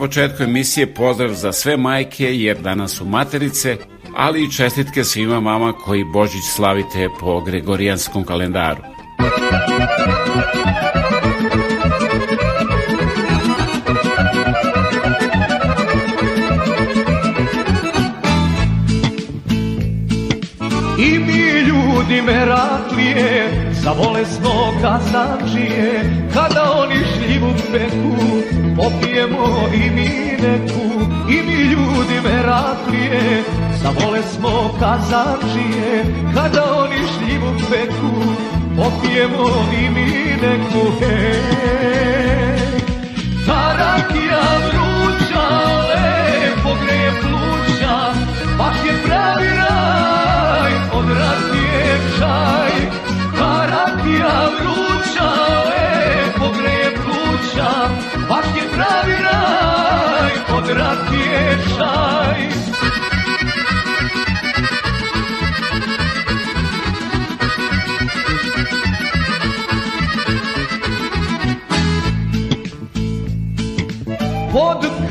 Početku 0.00 0.42
emisije 0.42 0.94
pozdrav 0.94 1.30
za 1.34 1.52
sve 1.52 1.76
majke 1.76 2.36
jer 2.36 2.60
danas 2.60 2.92
su 2.92 3.04
materice, 3.04 3.76
ali 4.16 4.44
i 4.44 4.52
čestitke 4.52 5.04
svima 5.04 5.40
mama 5.40 5.72
koji 5.72 6.04
Božić 6.04 6.42
slavite 6.56 7.08
po 7.20 7.40
Gregorijanskom 7.40 8.24
kalendaru. 8.24 8.89
Popijemo 39.40 39.72
i 39.72 39.90
mi 39.90 40.36
neku 40.42 40.92
Hej 41.00 41.50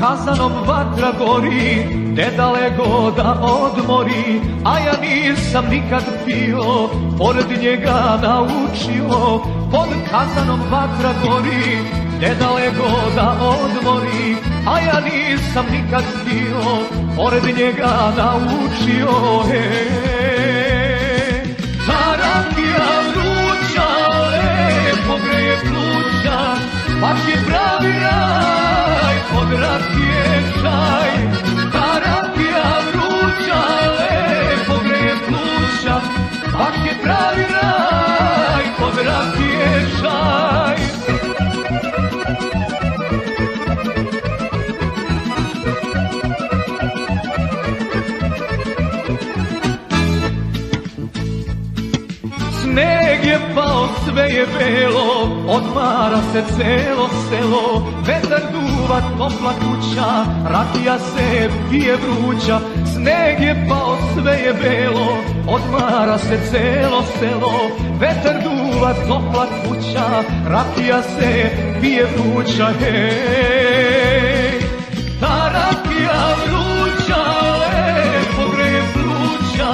kazanom 0.00 0.52
vatra 0.66 1.12
gori, 1.18 1.84
nedaleko 2.16 3.12
da 3.16 3.30
odmori, 3.42 4.40
a 4.64 4.78
ja 4.78 4.94
nisam 5.00 5.64
nikad 5.70 6.04
pio, 6.24 6.88
pored 7.18 7.50
njega 7.62 8.18
naučio. 8.22 9.38
Pod 9.72 9.88
kazanom 10.10 10.60
vatra 10.70 11.12
gori, 11.24 11.78
nedaleko 12.20 12.88
da 13.16 13.28
odmori, 13.40 14.36
a 14.66 14.80
ja 14.80 15.00
nisam 15.00 15.66
nikad 15.70 16.04
pio, 16.24 16.62
pored 17.16 17.44
njega 17.44 18.12
naučio. 18.16 19.42
Hej, 19.50 20.30
ta 21.86 22.16
rakija 22.22 22.90
vruća, 23.12 23.88
lepo 24.32 25.14
greje 25.24 25.56
pluća, 25.60 26.38
baš 27.00 27.20
je 27.28 27.44
pravi 27.46 27.92
raj, 28.00 28.69
od 29.50 29.60
rakije 29.60 30.42
čaj. 30.62 31.10
Ta 31.72 31.88
rakija 32.04 32.72
vruća, 32.92 33.62
lepo 33.98 34.82
greje 34.84 35.14
pluća, 35.26 36.00
baš 36.52 36.74
je 36.86 36.94
pravi 37.02 37.44
raj, 37.62 38.64
od 38.82 38.98
rakije 39.06 39.86
čaj. 40.00 40.76
Sneg 52.62 53.24
je 53.24 53.40
pao, 53.54 53.88
sve 54.12 54.28
je 54.28 54.46
belo, 54.58 55.28
odmara 55.48 56.20
se 56.32 56.42
celo 56.56 57.08
selo, 57.28 57.92
vetar 58.06 58.42
duva, 58.52 59.00
topla 59.18 59.52
kuća, 59.52 60.24
rakija 60.44 60.98
se 60.98 61.50
pije 61.70 61.96
vruća. 61.96 62.60
Sneg 62.94 63.40
je 63.40 63.66
pao, 63.68 63.96
sve 64.14 64.32
je 64.32 64.54
belo, 64.54 65.18
odmara 65.48 66.18
se 66.18 66.38
celo 66.50 67.02
selo, 67.18 67.52
vetar 68.00 68.42
duva, 68.42 68.94
topla 69.08 69.46
kuća, 69.46 70.22
rakija 70.46 71.02
se 71.02 71.50
pije 71.80 72.06
vruća. 72.16 72.68
Hej, 72.80 74.60
ta 75.20 75.52
rakija 75.54 76.34
vruća, 76.46 77.22
lepo 77.60 78.56
greje 78.56 78.82
pluća, 78.92 79.72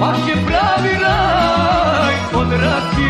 baš 0.00 0.18
je 0.28 0.34
pravi 0.46 0.94
raj, 1.02 2.14
od 2.34 2.52
rakije 2.52 3.09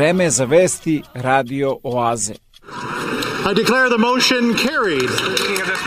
Vreme 0.00 0.24
je 0.24 0.30
za 0.30 0.44
vesti 0.44 1.02
Radio 1.14 1.78
Oaze. 1.82 2.34
I 3.44 3.54
declare 3.54 3.88
the 3.88 3.98
motion 3.98 4.54
carried. 4.54 5.10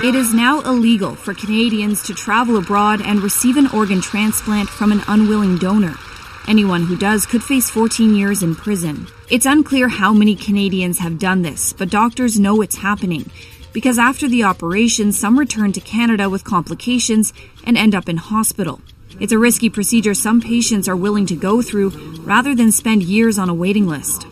It 0.03 0.15
is 0.15 0.33
now 0.33 0.61
illegal 0.61 1.15
for 1.15 1.33
Canadians 1.33 2.03
to 2.03 2.13
travel 2.13 2.57
abroad 2.57 3.01
and 3.01 3.23
receive 3.23 3.57
an 3.57 3.67
organ 3.73 4.01
transplant 4.01 4.69
from 4.69 4.91
an 4.91 5.01
unwilling 5.07 5.57
donor. 5.57 6.12
Anyone 6.47 6.83
who 6.85 6.97
does 6.97 7.25
could 7.25 7.41
face 7.41 7.69
14 7.69 8.15
years 8.15 8.43
in 8.43 8.53
prison. 8.53 9.07
It's 9.29 9.45
unclear 9.45 9.87
how 9.87 10.13
many 10.13 10.35
Canadians 10.35 10.99
have 10.99 11.17
done 11.17 11.41
this, 11.41 11.71
but 11.71 11.89
doctors 11.89 12.37
know 12.37 12.61
it's 12.61 12.75
happening 12.75 13.31
because 13.71 13.97
after 13.97 14.27
the 14.27 14.43
operation, 14.43 15.11
some 15.11 15.39
return 15.39 15.71
to 15.71 15.81
Canada 15.81 16.29
with 16.29 16.43
complications 16.43 17.33
and 17.65 17.77
end 17.77 17.95
up 17.95 18.09
in 18.09 18.17
hospital. 18.17 18.81
It's 19.19 19.31
a 19.31 19.37
risky 19.39 19.69
procedure 19.69 20.13
some 20.13 20.41
patients 20.41 20.87
are 20.87 20.95
willing 20.95 21.25
to 21.27 21.35
go 21.35 21.61
through 21.61 21.89
rather 22.21 22.53
than 22.53 22.71
spend 22.71 23.03
years 23.03 23.39
on 23.39 23.49
a 23.49 23.53
waiting 23.53 23.87
list. 23.87 24.27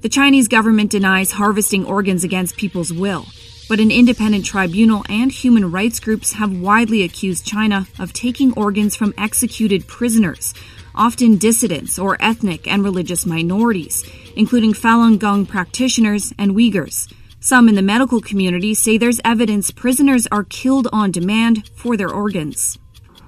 The 0.00 0.08
Chinese 0.08 0.48
government 0.48 0.90
denies 0.90 1.32
harvesting 1.32 1.84
organs 1.84 2.24
against 2.24 2.56
people's 2.56 2.92
will, 2.92 3.26
but 3.68 3.80
an 3.80 3.90
independent 3.90 4.46
tribunal 4.46 5.04
and 5.10 5.30
human 5.30 5.70
rights 5.70 6.00
groups 6.00 6.32
have 6.32 6.58
widely 6.58 7.02
accused 7.02 7.46
China 7.46 7.86
of 7.98 8.14
taking 8.14 8.54
organs 8.54 8.96
from 8.96 9.12
executed 9.18 9.86
prisoners, 9.86 10.54
often 11.00 11.38
dissidents 11.38 11.98
or 11.98 12.18
ethnic 12.20 12.68
and 12.68 12.84
religious 12.84 13.24
minorities, 13.24 14.04
including 14.36 14.74
Falun 14.74 15.18
Gong 15.18 15.46
practitioners 15.46 16.34
and 16.38 16.52
Uyghurs. 16.52 17.10
Some 17.40 17.70
in 17.70 17.74
the 17.74 17.80
medical 17.80 18.20
community 18.20 18.74
say 18.74 18.98
there's 18.98 19.18
evidence 19.24 19.70
prisoners 19.70 20.26
are 20.30 20.44
killed 20.44 20.88
on 20.92 21.10
demand 21.10 21.66
for 21.74 21.96
their 21.96 22.12
organs. 22.12 22.78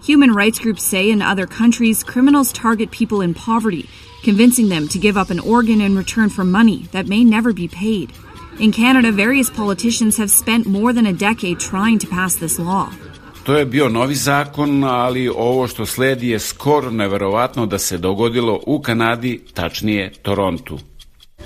Human 0.02 0.35
rights 0.35 0.59
groups 0.59 0.83
say 0.83 1.11
in 1.11 1.23
other 1.23 1.47
countries, 1.47 2.05
criminals 2.05 2.52
target 2.52 2.91
people 2.91 3.23
in 3.23 3.33
poverty, 3.33 3.88
convincing 4.23 4.69
them 4.69 4.87
to 4.88 4.99
give 4.99 5.17
up 5.17 5.31
an 5.31 5.41
organ 5.41 5.81
in 5.81 5.97
return 5.97 6.29
for 6.29 6.45
money 6.45 6.88
that 6.93 7.07
may 7.07 7.25
never 7.25 7.55
be 7.55 7.69
paid. 7.69 8.12
In 8.61 8.71
Canada, 8.71 9.11
various 9.11 9.49
politicians 9.49 10.19
have 10.19 10.31
spent 10.31 10.67
more 10.67 10.93
than 10.93 11.07
a 11.07 11.12
decade 11.14 11.59
trying 11.59 11.99
to 12.00 12.07
pass 12.07 12.35
this 12.35 12.59
law. 12.59 12.93
To 13.42 13.56
je 13.56 13.64
bio 13.64 13.88
novi 13.88 14.14
zakon, 14.14 14.84
ali 14.84 15.28
ovo 15.28 15.68
što 15.68 15.87
sledi 15.87 16.28
je 16.28 16.38
skoro 16.38 16.90
neverovatno 16.90 17.66
da 17.66 17.78
se 17.78 17.99
dogodilo 17.99 18.61
u 18.66 18.80
Kanadi, 18.80 19.44
tačnije 19.54 20.12
Torontu. 20.22 20.78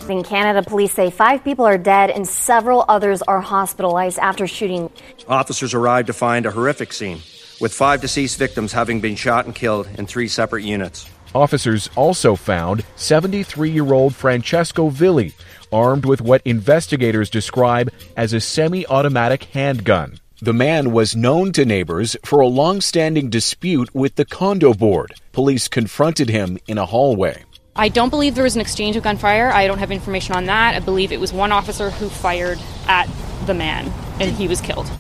In 0.09 0.23
Canada, 0.23 0.63
police 0.63 0.95
say 0.95 1.11
five 1.11 1.39
people 1.45 1.65
are 1.67 1.79
dead 1.79 2.11
and 2.17 2.29
several 2.29 2.83
others 2.89 3.23
are 3.27 3.41
hospitalized 3.41 4.19
after 4.23 4.47
shooting. 4.47 4.89
Officers 5.29 5.75
arrived 5.75 6.07
to 6.07 6.13
find 6.13 6.47
a 6.47 6.51
horrific 6.51 6.93
scene, 6.93 7.19
with 7.61 7.73
five 7.73 8.01
deceased 8.01 8.39
victims 8.39 8.73
having 8.73 9.01
been 9.01 9.17
shot 9.17 9.45
and 9.47 9.55
killed 9.55 9.89
in 9.99 10.07
three 10.07 10.29
separate 10.29 10.65
units. 10.65 11.09
Officers 11.35 11.91
also 11.97 12.37
found 12.37 12.85
73 12.97 13.71
year 13.71 13.95
old 13.95 14.15
Francesco 14.15 14.91
Villi, 14.91 15.33
armed 15.73 16.05
with 16.05 16.21
what 16.21 16.41
investigators 16.45 17.31
describe 17.31 17.89
as 18.17 18.35
a 18.35 18.41
semi 18.41 18.87
automatic 18.87 19.45
handgun. 19.55 20.13
The 20.43 20.53
man 20.53 20.93
was 20.93 21.17
known 21.17 21.53
to 21.53 21.65
neighbors 21.65 22.15
for 22.23 22.41
a 22.41 22.47
long 22.47 22.83
standing 22.83 23.31
dispute 23.31 23.95
with 23.95 24.17
the 24.17 24.27
condo 24.27 24.75
board. 24.75 25.15
Police 25.33 25.67
confronted 25.67 26.29
him 26.29 26.59
in 26.69 26.77
a 26.77 26.85
hallway. 26.85 27.45
I 27.75 27.89
don't 27.89 28.11
believe 28.11 28.35
there 28.35 28.45
was 28.45 28.55
an 28.55 28.61
exchange 28.61 28.97
of 28.97 29.03
gunfire. 29.03 29.51
I 29.51 29.67
don't 29.67 29.79
have 29.79 29.91
information 29.91 30.35
on 30.35 30.45
that. 30.45 30.75
I 30.75 30.81
believe 30.81 31.11
it 31.11 31.21
was 31.21 31.33
one 31.33 31.53
officer 31.53 31.89
who 31.89 32.11
fired 32.11 32.59
at 32.87 33.09
the 33.47 33.55
man 33.55 33.91
and 34.21 34.31
he 34.31 34.47
was 34.47 34.61
killed. 34.61 34.91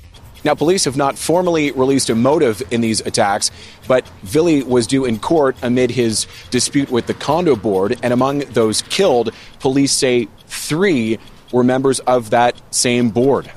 Now, 0.43 0.55
police 0.55 0.87
have 0.87 0.97
not 0.97 1.19
formally 1.19 1.71
released 1.73 2.09
a 2.09 2.15
motive 2.15 2.63
in 2.71 2.81
these 2.81 3.03
attacks, 3.03 3.51
but 3.87 4.09
Villi 4.23 4.63
was 4.63 4.87
due 4.87 5.05
in 5.05 5.19
court 5.19 5.55
amid 5.61 5.91
his 5.91 6.27
dispute 6.51 6.91
with 6.91 7.09
the 7.09 7.15
condo 7.15 7.57
board. 7.57 7.99
And 8.03 8.15
among 8.15 8.39
those 8.39 8.81
killed, 8.81 9.35
police 9.61 9.93
say 9.93 10.29
three 10.47 11.19
were 11.53 11.63
members 11.63 12.01
of 12.01 12.31
that 12.31 12.59
same 12.75 13.11
board. 13.11 13.51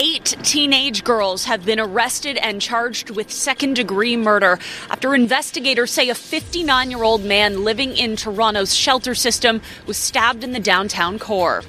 Eight 0.00 0.36
teenage 0.44 1.02
girls 1.02 1.46
have 1.46 1.64
been 1.64 1.80
arrested 1.80 2.36
and 2.36 2.62
charged 2.62 3.10
with 3.10 3.32
second 3.32 3.74
degree 3.74 4.16
murder 4.16 4.60
after 4.90 5.12
investigators 5.12 5.90
say 5.90 6.08
a 6.08 6.14
59 6.14 6.92
year 6.92 7.02
old 7.02 7.24
man 7.24 7.64
living 7.64 7.96
in 7.96 8.14
Toronto's 8.14 8.72
shelter 8.72 9.16
system 9.16 9.60
was 9.88 9.96
stabbed 9.96 10.44
in 10.44 10.52
the 10.52 10.60
downtown 10.60 11.18
core. 11.18 11.64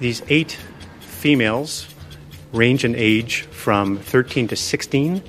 These 0.00 0.22
eight 0.28 0.52
females 1.00 1.86
range 2.54 2.82
in 2.82 2.94
age 2.94 3.42
from 3.42 3.98
13 3.98 4.48
to 4.48 4.56
16, 4.56 5.22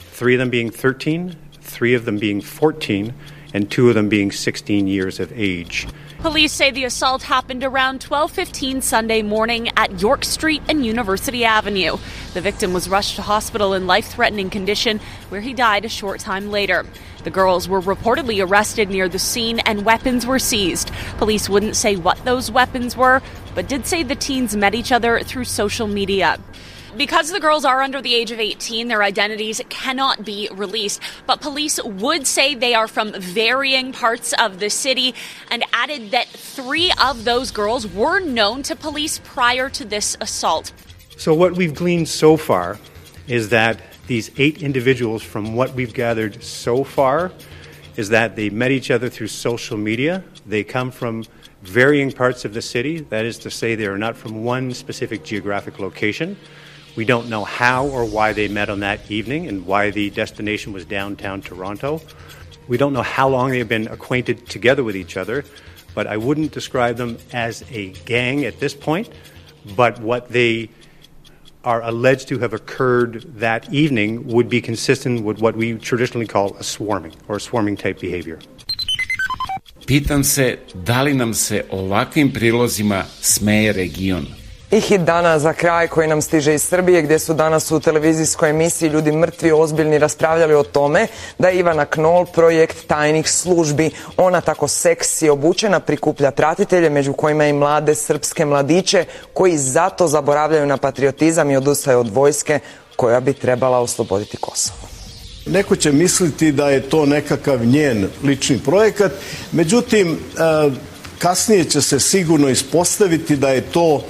three 0.00 0.34
of 0.34 0.40
them 0.40 0.50
being 0.50 0.70
13, 0.70 1.34
three 1.62 1.94
of 1.94 2.04
them 2.04 2.18
being 2.18 2.42
14, 2.42 3.14
and 3.54 3.70
two 3.70 3.88
of 3.88 3.94
them 3.94 4.10
being 4.10 4.30
16 4.30 4.86
years 4.86 5.18
of 5.18 5.32
age. 5.32 5.86
Police 6.24 6.52
say 6.52 6.70
the 6.70 6.84
assault 6.84 7.24
happened 7.24 7.62
around 7.62 8.00
12:15 8.00 8.80
Sunday 8.80 9.20
morning 9.20 9.68
at 9.76 10.00
York 10.00 10.24
Street 10.24 10.62
and 10.70 10.82
University 10.82 11.44
Avenue. 11.44 11.98
The 12.32 12.40
victim 12.40 12.72
was 12.72 12.88
rushed 12.88 13.16
to 13.16 13.22
hospital 13.22 13.74
in 13.74 13.86
life-threatening 13.86 14.48
condition 14.48 15.00
where 15.28 15.42
he 15.42 15.52
died 15.52 15.84
a 15.84 15.90
short 15.90 16.20
time 16.20 16.50
later. 16.50 16.86
The 17.24 17.30
girls 17.30 17.68
were 17.68 17.82
reportedly 17.82 18.42
arrested 18.42 18.88
near 18.88 19.06
the 19.06 19.18
scene 19.18 19.58
and 19.66 19.84
weapons 19.84 20.24
were 20.24 20.38
seized. 20.38 20.90
Police 21.18 21.50
wouldn't 21.50 21.76
say 21.76 21.94
what 21.94 22.24
those 22.24 22.50
weapons 22.50 22.96
were, 22.96 23.20
but 23.54 23.68
did 23.68 23.86
say 23.86 24.02
the 24.02 24.14
teens 24.14 24.56
met 24.56 24.74
each 24.74 24.92
other 24.92 25.20
through 25.20 25.44
social 25.44 25.86
media. 25.86 26.38
Because 26.96 27.32
the 27.32 27.40
girls 27.40 27.64
are 27.64 27.82
under 27.82 28.00
the 28.00 28.14
age 28.14 28.30
of 28.30 28.38
18, 28.38 28.86
their 28.86 29.02
identities 29.02 29.60
cannot 29.68 30.24
be 30.24 30.48
released. 30.52 31.00
But 31.26 31.40
police 31.40 31.82
would 31.82 32.26
say 32.26 32.54
they 32.54 32.74
are 32.74 32.86
from 32.86 33.12
varying 33.12 33.92
parts 33.92 34.32
of 34.34 34.60
the 34.60 34.70
city 34.70 35.14
and 35.50 35.64
added 35.72 36.12
that 36.12 36.28
three 36.28 36.92
of 37.02 37.24
those 37.24 37.50
girls 37.50 37.86
were 37.86 38.20
known 38.20 38.62
to 38.64 38.76
police 38.76 39.18
prior 39.24 39.68
to 39.70 39.84
this 39.84 40.16
assault. 40.20 40.72
So, 41.16 41.34
what 41.34 41.52
we've 41.54 41.74
gleaned 41.74 42.08
so 42.08 42.36
far 42.36 42.78
is 43.26 43.48
that 43.48 43.80
these 44.06 44.30
eight 44.36 44.62
individuals, 44.62 45.22
from 45.22 45.54
what 45.54 45.74
we've 45.74 45.94
gathered 45.94 46.42
so 46.42 46.84
far, 46.84 47.32
is 47.96 48.10
that 48.10 48.36
they 48.36 48.50
met 48.50 48.70
each 48.70 48.90
other 48.90 49.08
through 49.08 49.28
social 49.28 49.76
media. 49.76 50.22
They 50.46 50.62
come 50.62 50.90
from 50.90 51.24
varying 51.62 52.12
parts 52.12 52.44
of 52.44 52.54
the 52.54 52.62
city. 52.62 53.00
That 53.00 53.24
is 53.24 53.38
to 53.38 53.50
say, 53.50 53.74
they 53.74 53.86
are 53.86 53.98
not 53.98 54.16
from 54.16 54.44
one 54.44 54.74
specific 54.74 55.24
geographic 55.24 55.78
location. 55.78 56.36
We 56.96 57.04
don't 57.04 57.28
know 57.28 57.44
how 57.44 57.86
or 57.86 58.04
why 58.04 58.32
they 58.32 58.48
met 58.48 58.70
on 58.70 58.80
that 58.80 59.10
evening 59.10 59.48
and 59.48 59.66
why 59.66 59.90
the 59.90 60.10
destination 60.10 60.72
was 60.72 60.84
downtown 60.84 61.42
Toronto. 61.42 62.00
We 62.68 62.76
don't 62.76 62.92
know 62.92 63.02
how 63.02 63.28
long 63.28 63.50
they've 63.50 63.68
been 63.68 63.88
acquainted 63.88 64.46
together 64.46 64.84
with 64.84 64.96
each 64.96 65.16
other, 65.16 65.44
but 65.94 66.06
I 66.06 66.16
wouldn't 66.16 66.52
describe 66.52 66.96
them 66.96 67.18
as 67.32 67.64
a 67.70 67.88
gang 68.04 68.44
at 68.44 68.60
this 68.60 68.74
point. 68.74 69.10
But 69.76 70.00
what 70.00 70.28
they 70.28 70.70
are 71.64 71.82
alleged 71.82 72.28
to 72.28 72.38
have 72.38 72.52
occurred 72.52 73.22
that 73.38 73.72
evening 73.72 74.28
would 74.28 74.48
be 74.48 74.60
consistent 74.60 75.24
with 75.24 75.40
what 75.40 75.56
we 75.56 75.78
traditionally 75.78 76.26
call 76.26 76.54
a 76.56 76.62
swarming 76.62 77.14
or 77.26 77.40
swarming 77.40 77.76
type 77.76 77.98
behavior. 77.98 78.38
Pitam 79.86 80.24
se 80.24 80.58
da 80.84 81.02
li 81.02 81.12
nam 81.12 81.34
se 81.34 81.62
ovakvim 81.70 82.32
prilozima 82.32 83.04
smeje 83.20 83.74
region. 83.76 84.26
I 84.74 84.80
hit 84.80 85.00
dana 85.00 85.38
za 85.38 85.52
kraj 85.52 85.88
koji 85.88 86.08
nam 86.08 86.22
stiže 86.22 86.54
iz 86.54 86.62
Srbije 86.62 87.02
gdje 87.02 87.18
su 87.18 87.34
danas 87.34 87.70
u 87.70 87.80
televizijskoj 87.80 88.50
emisiji 88.50 88.88
ljudi 88.88 89.12
mrtvi 89.12 89.52
ozbiljni 89.52 89.98
raspravljali 89.98 90.54
o 90.54 90.62
tome 90.62 91.06
da 91.38 91.48
je 91.48 91.58
Ivana 91.58 91.84
Knol 91.84 92.26
projekt 92.26 92.86
tajnih 92.86 93.30
službi. 93.30 93.90
Ona 94.16 94.40
tako 94.40 94.68
seksi 94.68 95.28
obučena 95.28 95.80
prikuplja 95.80 96.30
pratitelje 96.30 96.90
među 96.90 97.12
kojima 97.12 97.46
i 97.46 97.52
mlade 97.52 97.94
srpske 97.94 98.44
mladiće 98.44 99.04
koji 99.32 99.58
zato 99.58 100.08
zaboravljaju 100.08 100.66
na 100.66 100.76
patriotizam 100.76 101.50
i 101.50 101.56
odustaju 101.56 101.98
od 101.98 102.08
vojske 102.08 102.58
koja 102.96 103.20
bi 103.20 103.32
trebala 103.32 103.78
osloboditi 103.78 104.36
Kosovo. 104.36 104.88
Neko 105.46 105.76
će 105.76 105.92
misliti 105.92 106.52
da 106.52 106.70
je 106.70 106.80
to 106.80 107.06
nekakav 107.06 107.66
njen 107.66 108.08
lični 108.22 108.58
projekat, 108.58 109.12
međutim 109.52 110.18
kasnije 111.18 111.64
će 111.64 111.80
se 111.80 112.00
sigurno 112.00 112.48
ispostaviti 112.48 113.36
da 113.36 113.48
je 113.48 113.60
to 113.60 114.02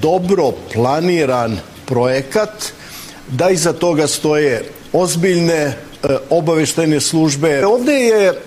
dobro 0.00 0.52
planiran 0.72 1.58
projekat, 1.86 2.50
da 3.28 3.50
iza 3.50 3.72
toga 3.72 4.06
stoje 4.06 4.64
ozbiljne 4.92 5.76
obaveštajne 6.30 7.00
službe. 7.00 7.66
Ovde 7.66 7.92
je 7.92 8.40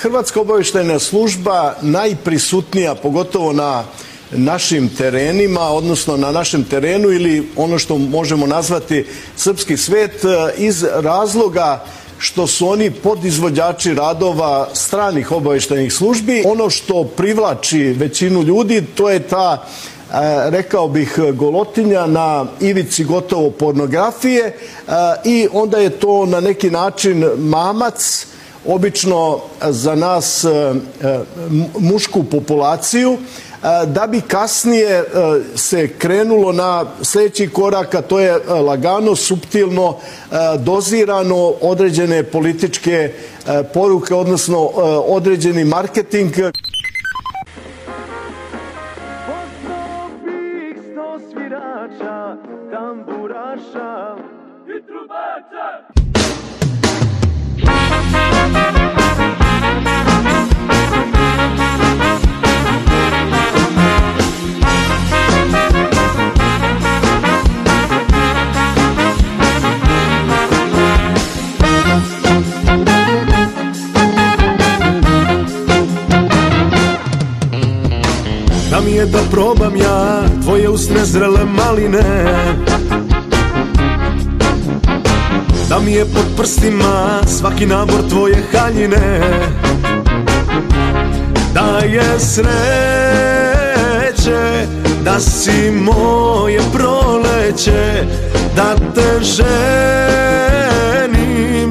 Hrvatska 0.00 0.40
obaveštajna 0.40 0.98
služba 0.98 1.74
najprisutnija, 1.82 2.94
pogotovo 2.94 3.52
na 3.52 3.84
našim 4.30 4.88
terenima, 4.88 5.60
odnosno 5.60 6.16
na 6.16 6.32
našem 6.32 6.64
terenu 6.64 7.10
ili 7.10 7.48
ono 7.56 7.78
što 7.78 7.98
možemo 7.98 8.46
nazvati 8.46 9.06
srpski 9.36 9.76
svet 9.76 10.22
iz 10.56 10.84
razloga 10.92 11.84
što 12.18 12.46
su 12.46 12.68
oni 12.68 12.90
podizvođači 12.90 13.94
radova 13.94 14.68
stranih 14.74 15.32
obaveštajnih 15.32 15.92
službi. 15.92 16.42
Ono 16.46 16.70
što 16.70 17.04
privlači 17.04 17.82
većinu 17.82 18.42
ljudi 18.42 18.82
to 18.94 19.10
je 19.10 19.18
ta 19.20 19.66
rekao 20.44 20.88
bih 20.88 21.18
golotinja 21.34 22.06
na 22.06 22.46
ivici 22.60 23.04
gotovo 23.04 23.50
pornografije 23.50 24.56
i 25.24 25.48
onda 25.52 25.78
je 25.78 25.90
to 25.90 26.26
na 26.26 26.40
neki 26.40 26.70
način 26.70 27.30
mamac 27.38 28.26
obično 28.66 29.40
za 29.62 29.94
nas 29.94 30.44
mušku 31.78 32.24
populaciju 32.24 33.18
da 33.86 34.06
bi 34.06 34.20
kasnije 34.20 35.04
se 35.56 35.88
krenulo 35.98 36.52
na 36.52 36.84
sledeći 37.02 37.48
korak, 37.48 37.94
a 37.94 38.02
to 38.02 38.20
je 38.20 38.38
lagano, 38.46 39.16
suptilno, 39.16 39.96
dozirano 40.58 41.54
određene 41.60 42.22
političke 42.22 43.12
poruke, 43.74 44.14
odnosno 44.14 44.58
određeni 45.06 45.64
marketing. 45.64 46.32
Da 55.34 55.40
da 79.06 79.18
probam 79.30 79.76
ja 79.76 80.22
tvoje 80.42 80.68
usne 80.68 81.04
zrele 81.04 81.44
maline 81.44 82.02
Da 85.74 85.80
mi 85.80 85.92
je 85.92 86.04
pod 86.04 86.24
prstima 86.36 87.20
svaki 87.26 87.66
nabor 87.66 88.08
tvoje 88.08 88.44
haljine. 88.52 89.20
Da 91.54 91.78
je 91.78 92.20
sreće 92.20 92.46
da 95.04 95.20
si 95.20 95.70
moje 95.70 96.60
proleće 96.72 98.04
Da 98.56 98.74
te 98.94 99.20
ženim 99.24 100.64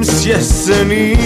s 0.04 0.26
jeseni. 0.26 1.16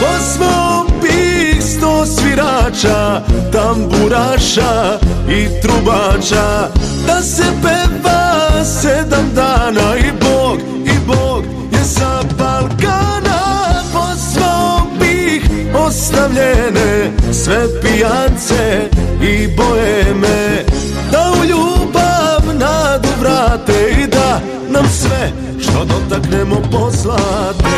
Po 0.00 0.06
svom 0.34 0.86
bih 1.02 1.62
svirača 2.06 3.22
Tamburaša 3.52 4.98
i 5.28 5.48
trubača 5.62 6.68
Da 7.06 7.22
se 7.22 7.44
peva 7.62 8.27
sedam 8.64 9.30
dana 9.34 9.96
I 9.96 10.12
Bog, 10.20 10.58
i 10.84 11.06
Bog 11.06 11.44
je 11.72 11.84
sa 11.84 12.22
Balkana. 12.38 13.38
Po 13.92 14.04
svom 14.16 14.98
bih 15.00 15.42
ostavljene 15.74 17.12
Sve 17.32 17.80
pijance 17.82 18.88
i 19.22 19.48
boeme 19.56 20.64
Da 21.12 21.32
u 21.40 21.44
ljubav 21.44 22.54
nadu 22.54 23.08
vrate 23.20 23.94
I 24.02 24.06
da 24.06 24.40
nam 24.68 24.84
sve 24.88 25.32
što 25.60 25.84
dotaknemo 25.84 26.56
poslate 26.72 27.68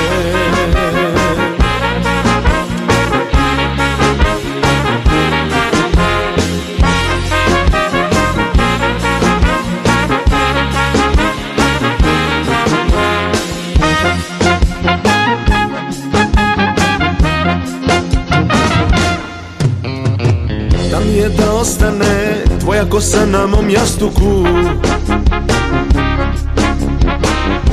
ostane 21.60 22.44
tvoja 22.60 22.84
kosa 22.84 23.26
na 23.26 23.46
mom 23.46 23.70
jastuku. 23.70 24.46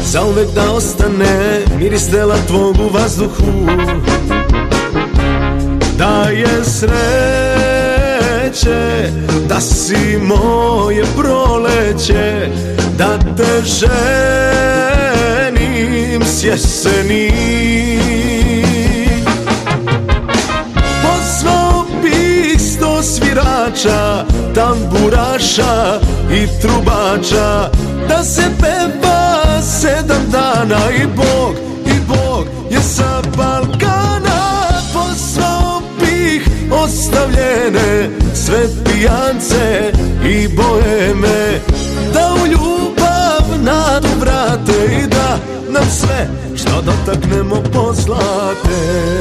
Zauvek 0.04 0.47
da 0.56 0.71
ostane 0.71 1.62
miris 1.80 2.10
dela 2.10 2.36
tvog 2.47 2.76
u 2.80 2.89
vazduhu. 2.93 3.67
Da 5.97 6.30
je 6.30 6.63
sreće 6.63 6.91
da 9.50 9.62
si 9.62 10.17
moje 10.21 11.04
proleće 11.17 12.50
Da 12.97 13.17
te 13.38 13.62
ženim 13.65 14.97
s 16.26 16.43
jeseni 16.43 17.57
svirača, 23.38 24.26
tamburaša 24.56 26.00
i 26.32 26.47
trubača. 26.62 27.69
Da 28.10 28.23
se 28.23 28.41
peva 28.62 29.62
sedam 29.62 30.32
dana 30.32 30.80
i 31.04 31.06
Bog, 31.15 31.56
i 31.86 32.00
Bog 32.08 32.45
je 32.71 32.82
sa 32.82 33.21
Balkana 33.38 34.69
Pozvao 34.93 35.82
bih 36.00 36.47
ostavljene 36.71 38.10
sve 38.34 38.67
pijance 38.86 39.91
i 40.26 40.47
boheme. 40.47 41.60
Da 42.13 42.34
u 42.43 42.47
ljubav 42.47 43.63
nadu 43.63 44.08
vrate 44.19 44.95
i 45.04 45.08
da 45.08 45.38
nam 45.69 45.89
sve 45.89 46.28
što 46.56 46.82
dotaknemo 46.82 47.56
poslate 47.73 49.17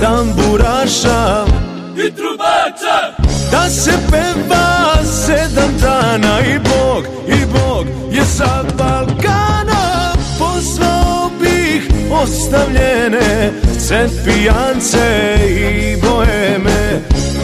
tamburaša. 0.00 1.46
I 2.06 2.14
trubača. 2.14 2.98
Da 3.50 3.70
se 3.70 3.92
peva 4.10 5.04
sedam 5.04 5.70
dana 5.82 6.40
i 6.40 6.58
Bog, 6.58 7.04
i 7.28 7.46
Bog 7.46 7.86
je 8.12 8.24
sa 8.24 8.64
Balkana. 8.78 10.12
Pozvao 10.38 11.30
bih 11.40 11.88
ostavljene 12.12 13.52
sve 13.78 14.08
pijance 14.24 15.36
i 15.48 15.96
boheme 15.96 17.00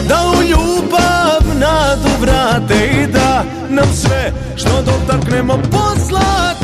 Da 0.09 0.21
u 0.37 0.43
ljubav 0.43 1.59
nadu 1.59 2.09
vrate 2.21 2.89
i 3.03 3.07
da 3.07 3.43
nam 3.69 3.87
sve 3.93 4.33
što 4.55 4.81
dotaknemo 4.81 5.59
poslate 5.71 6.54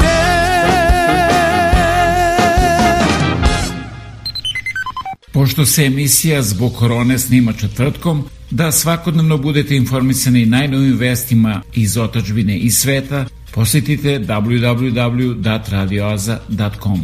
Pošto 5.52 5.66
se 5.66 5.86
emisija 5.86 6.42
zbog 6.42 6.74
korone 6.74 7.20
snima 7.20 7.54
četvrtkom, 7.54 8.24
da 8.50 8.72
svakodnevno 8.72 9.38
budete 9.38 9.76
informisani 9.76 10.46
najnovim 10.46 10.98
vestima 10.98 11.62
iz 11.74 11.98
otačbine 11.98 12.58
i 12.58 12.70
sveta, 12.70 13.26
posjetite 13.54 14.20
www.radioaza.com. 14.20 17.00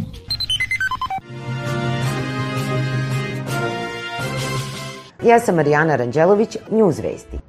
Ja 5.24 5.40
sam 5.40 5.54
Marijana 5.54 5.96
Ranđelović, 5.96 6.56
News 6.70 6.98
Vesti. 6.98 7.47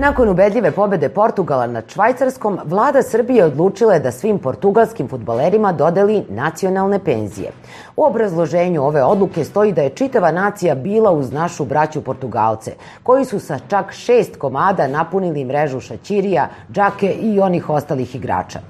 Nakon 0.00 0.28
ubedljive 0.28 0.70
pobede 0.70 1.08
Portugala 1.08 1.66
nad 1.66 1.90
Švajcarskom, 1.92 2.58
vlada 2.64 3.02
Srbije 3.02 3.44
odlučila 3.44 3.94
je 3.94 4.00
da 4.00 4.10
svim 4.10 4.38
portugalskim 4.38 5.08
futbalerima 5.08 5.72
dodeli 5.72 6.24
nacionalne 6.28 6.98
penzije. 7.04 7.50
U 7.96 8.04
obrazloženju 8.04 8.82
ove 8.82 9.02
odluke 9.04 9.44
stoji 9.44 9.72
da 9.72 9.82
je 9.82 9.90
čitava 9.90 10.32
nacija 10.32 10.74
bila 10.74 11.12
uz 11.12 11.32
našu 11.32 11.64
braću 11.64 12.00
Portugalce, 12.00 12.72
koji 13.02 13.24
su 13.24 13.40
sa 13.40 13.58
čak 13.68 13.92
šest 13.92 14.36
komada 14.36 14.88
napunili 14.88 15.44
mrežu 15.44 15.80
šaćirija, 15.80 16.48
džake 16.72 17.12
i 17.12 17.40
onih 17.40 17.70
ostalih 17.70 18.14
igrača. 18.14 18.60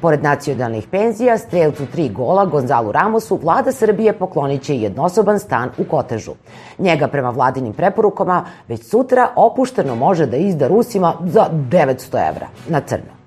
Pored 0.00 0.22
nacionalnih 0.22 0.86
penzija, 0.90 1.38
strelcu 1.38 1.86
tri 1.92 2.08
gola 2.08 2.44
Gonzalu 2.44 2.92
Ramosu, 2.92 3.36
vlada 3.42 3.72
Srbije 3.72 4.12
poklonit 4.12 4.62
će 4.62 4.76
jednosoban 4.76 5.38
stan 5.38 5.70
u 5.78 5.84
Kotežu. 5.84 6.32
Njega 6.78 7.08
prema 7.08 7.30
vladinim 7.30 7.72
preporukama 7.72 8.44
već 8.68 8.84
sutra 8.84 9.28
opušteno 9.36 9.94
može 9.94 10.26
da 10.26 10.36
izda 10.36 10.68
Rusima 10.68 11.14
za 11.24 11.46
900 11.70 12.28
evra 12.28 12.48
na 12.68 12.80
crno. 12.80 13.20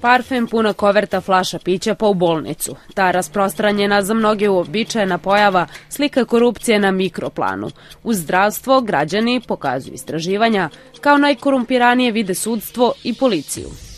Parfem 0.00 0.46
puna 0.46 0.72
koverta 0.72 1.20
flaša 1.20 1.58
pića 1.58 1.94
pa 1.94 2.06
u 2.06 2.14
bolnicu. 2.14 2.76
Ta 2.94 3.10
rasprostranjena 3.10 4.02
za 4.02 4.14
mnoge 4.14 4.48
uobičajena 4.48 5.18
pojava 5.18 5.66
slika 5.88 6.24
korupcije 6.24 6.78
na 6.78 6.90
mikroplanu. 6.90 7.70
U 8.04 8.14
zdravstvo 8.14 8.80
građani 8.80 9.40
pokazuju 9.48 9.94
istraživanja 9.94 10.68
kao 11.00 11.18
najkorumpiranije 11.18 12.12
vide 12.12 12.34
sudstvo 12.34 12.92
i 13.04 13.14
policiju. 13.14 13.91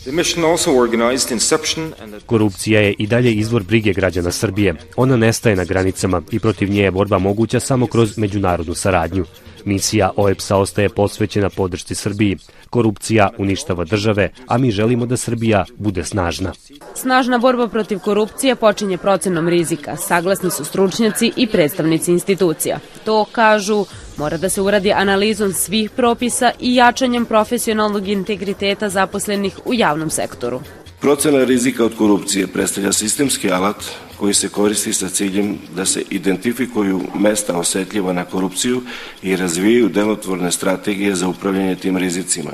Korupcija 2.25 2.81
je 2.81 2.93
i 2.99 3.07
dalje 3.07 3.33
izvor 3.33 3.63
brige 3.63 3.93
građana 3.93 4.31
Srbije. 4.31 4.75
Ona 4.95 5.17
nestaje 5.17 5.55
na 5.55 5.63
granicama 5.63 6.21
i 6.31 6.39
protiv 6.39 6.69
nje 6.69 6.81
je 6.81 6.91
borba 6.91 7.19
moguća 7.19 7.59
samo 7.59 7.87
kroz 7.87 8.17
međunarodnu 8.17 8.73
saradnju. 8.73 9.25
Misija 9.65 10.11
OEPS-a 10.15 10.57
ostaje 10.57 10.89
posvećena 10.89 11.49
podršci 11.49 11.95
Srbiji. 11.95 12.37
Korupcija 12.69 13.29
uništava 13.37 13.83
države, 13.83 14.29
a 14.47 14.57
mi 14.57 14.71
želimo 14.71 15.05
da 15.05 15.17
Srbija 15.17 15.65
bude 15.77 16.03
snažna. 16.03 16.53
Snažna 16.95 17.37
borba 17.37 17.67
protiv 17.67 17.99
korupcije 17.99 18.55
počinje 18.55 18.97
procenom 18.97 19.49
rizika. 19.49 19.97
Saglasni 19.97 20.51
su 20.51 20.65
stručnjaci 20.65 21.31
i 21.35 21.47
predstavnici 21.47 22.11
institucija. 22.11 22.79
To, 23.05 23.25
kažu, 23.31 23.85
mora 24.17 24.37
da 24.37 24.49
se 24.49 24.61
uradi 24.61 24.91
analizom 24.91 25.53
svih 25.53 25.89
propisa 25.89 26.51
i 26.59 26.75
jačanjem 26.75 27.25
profesionalnog 27.25 28.07
integriteta 28.07 28.89
zaposlenih 28.89 29.59
u 29.65 29.73
javnom 29.73 30.09
sektoru. 30.09 30.61
Procena 31.01 31.43
rizika 31.43 31.85
od 31.85 31.95
korupcije 31.97 32.47
predstavlja 32.47 32.93
sistemski 32.93 33.51
alat 33.51 33.75
koji 34.17 34.33
se 34.33 34.49
koristi 34.49 34.93
sa 34.93 35.09
ciljem 35.09 35.57
da 35.75 35.85
se 35.85 36.03
identifikuju 36.09 37.01
mesta 37.15 37.57
osetljiva 37.57 38.13
na 38.13 38.25
korupciju 38.25 38.81
i 39.23 39.35
razvijaju 39.35 39.89
delotvorne 39.89 40.51
strategije 40.51 41.15
za 41.15 41.27
upravljanje 41.27 41.75
tim 41.75 41.97
rizicima. 41.97 42.51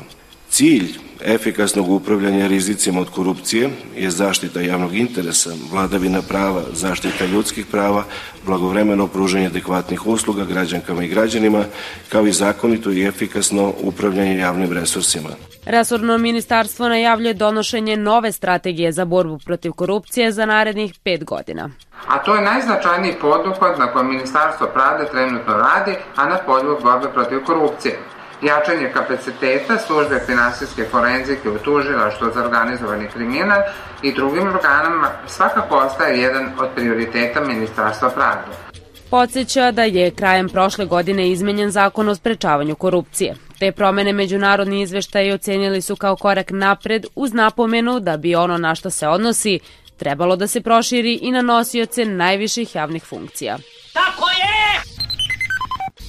Cilj 0.50 1.11
efikasnog 1.26 1.90
upravljanja 1.90 2.48
rizicima 2.48 3.02
od 3.02 3.10
korupcije 3.10 3.70
je 3.96 4.12
zaštita 4.12 4.62
javnog 4.62 4.96
interesa, 4.96 5.50
vladavina 5.72 6.22
prava, 6.22 6.62
zaštita 6.74 7.26
ljudskih 7.26 7.66
prava, 7.66 8.04
blagovremeno 8.46 9.08
pružanje 9.08 9.46
adekvatnih 9.46 10.08
usluga 10.08 10.46
građankama 10.46 11.04
i 11.04 11.08
građanima, 11.08 11.64
kao 12.10 12.28
i 12.28 12.32
zakonito 12.32 12.92
i 12.92 13.04
efikasno 13.04 13.74
upravljanje 13.82 14.38
javnim 14.38 14.74
resursima. 14.74 15.30
Resorno 15.66 16.18
ministarstvo 16.18 16.90
najavljuje 16.90 17.34
donošenje 17.34 17.98
nove 17.98 18.32
strategije 18.32 18.92
za 18.92 19.06
borbu 19.06 19.40
protiv 19.46 19.72
korupcije 19.72 20.32
za 20.32 20.46
narednih 20.46 20.94
pet 21.04 21.24
godina. 21.24 21.70
A 22.08 22.24
to 22.24 22.36
je 22.36 22.42
najznačajniji 22.42 23.14
poduhvat 23.22 23.78
na 23.80 23.94
kojem 23.94 24.08
Ministarstvo 24.08 24.68
pravde 24.74 25.06
trenutno 25.12 25.54
radi, 25.54 25.96
a 26.16 26.26
na 26.26 26.38
polju 26.46 26.78
borbe 26.84 27.08
protiv 27.14 27.44
korupcije 27.46 28.00
jačanje 28.42 28.92
kapaciteta 28.94 29.78
službe 29.78 30.20
finansijske 30.26 30.86
forenzike 30.92 31.50
u 31.50 31.58
tužilaštvu 31.58 32.28
za 32.34 32.44
organizovani 32.44 33.08
kriminal 33.08 33.62
i 34.04 34.14
drugim 34.14 34.48
organama 34.48 35.10
svakako 35.28 35.78
ostaje 35.78 36.22
jedan 36.22 36.52
od 36.60 36.70
prioriteta 36.76 37.42
Ministarstva 37.42 38.10
pravde. 38.10 38.72
Podseća 39.10 39.72
da 39.72 39.84
je 39.84 40.12
krajem 40.12 40.50
prošle 40.50 40.86
godine 40.86 41.30
izmenjen 41.30 41.72
zakon 41.72 42.10
o 42.10 42.16
sprečavanju 42.16 42.76
korupcije. 42.76 43.36
Te 43.60 43.72
promene 43.72 44.14
međunarodni 44.14 44.82
izveštaji 44.82 45.32
ocenili 45.32 45.82
su 45.82 45.96
kao 45.96 46.16
korak 46.16 46.52
napred 46.52 47.06
uz 47.16 47.34
napomenu 47.34 48.00
da 48.00 48.18
bi 48.18 48.36
ono 48.36 48.58
na 48.58 48.76
što 48.76 48.90
se 48.90 49.08
odnosi 49.08 49.60
trebalo 49.98 50.36
da 50.36 50.48
se 50.48 50.62
proširi 50.62 51.20
i 51.22 51.32
na 51.32 51.42
nosioce 51.42 52.06
najviših 52.06 52.76
javnih 52.76 53.04
funkcija. 53.04 53.58
Tako 53.94 54.30
je! 54.30 54.82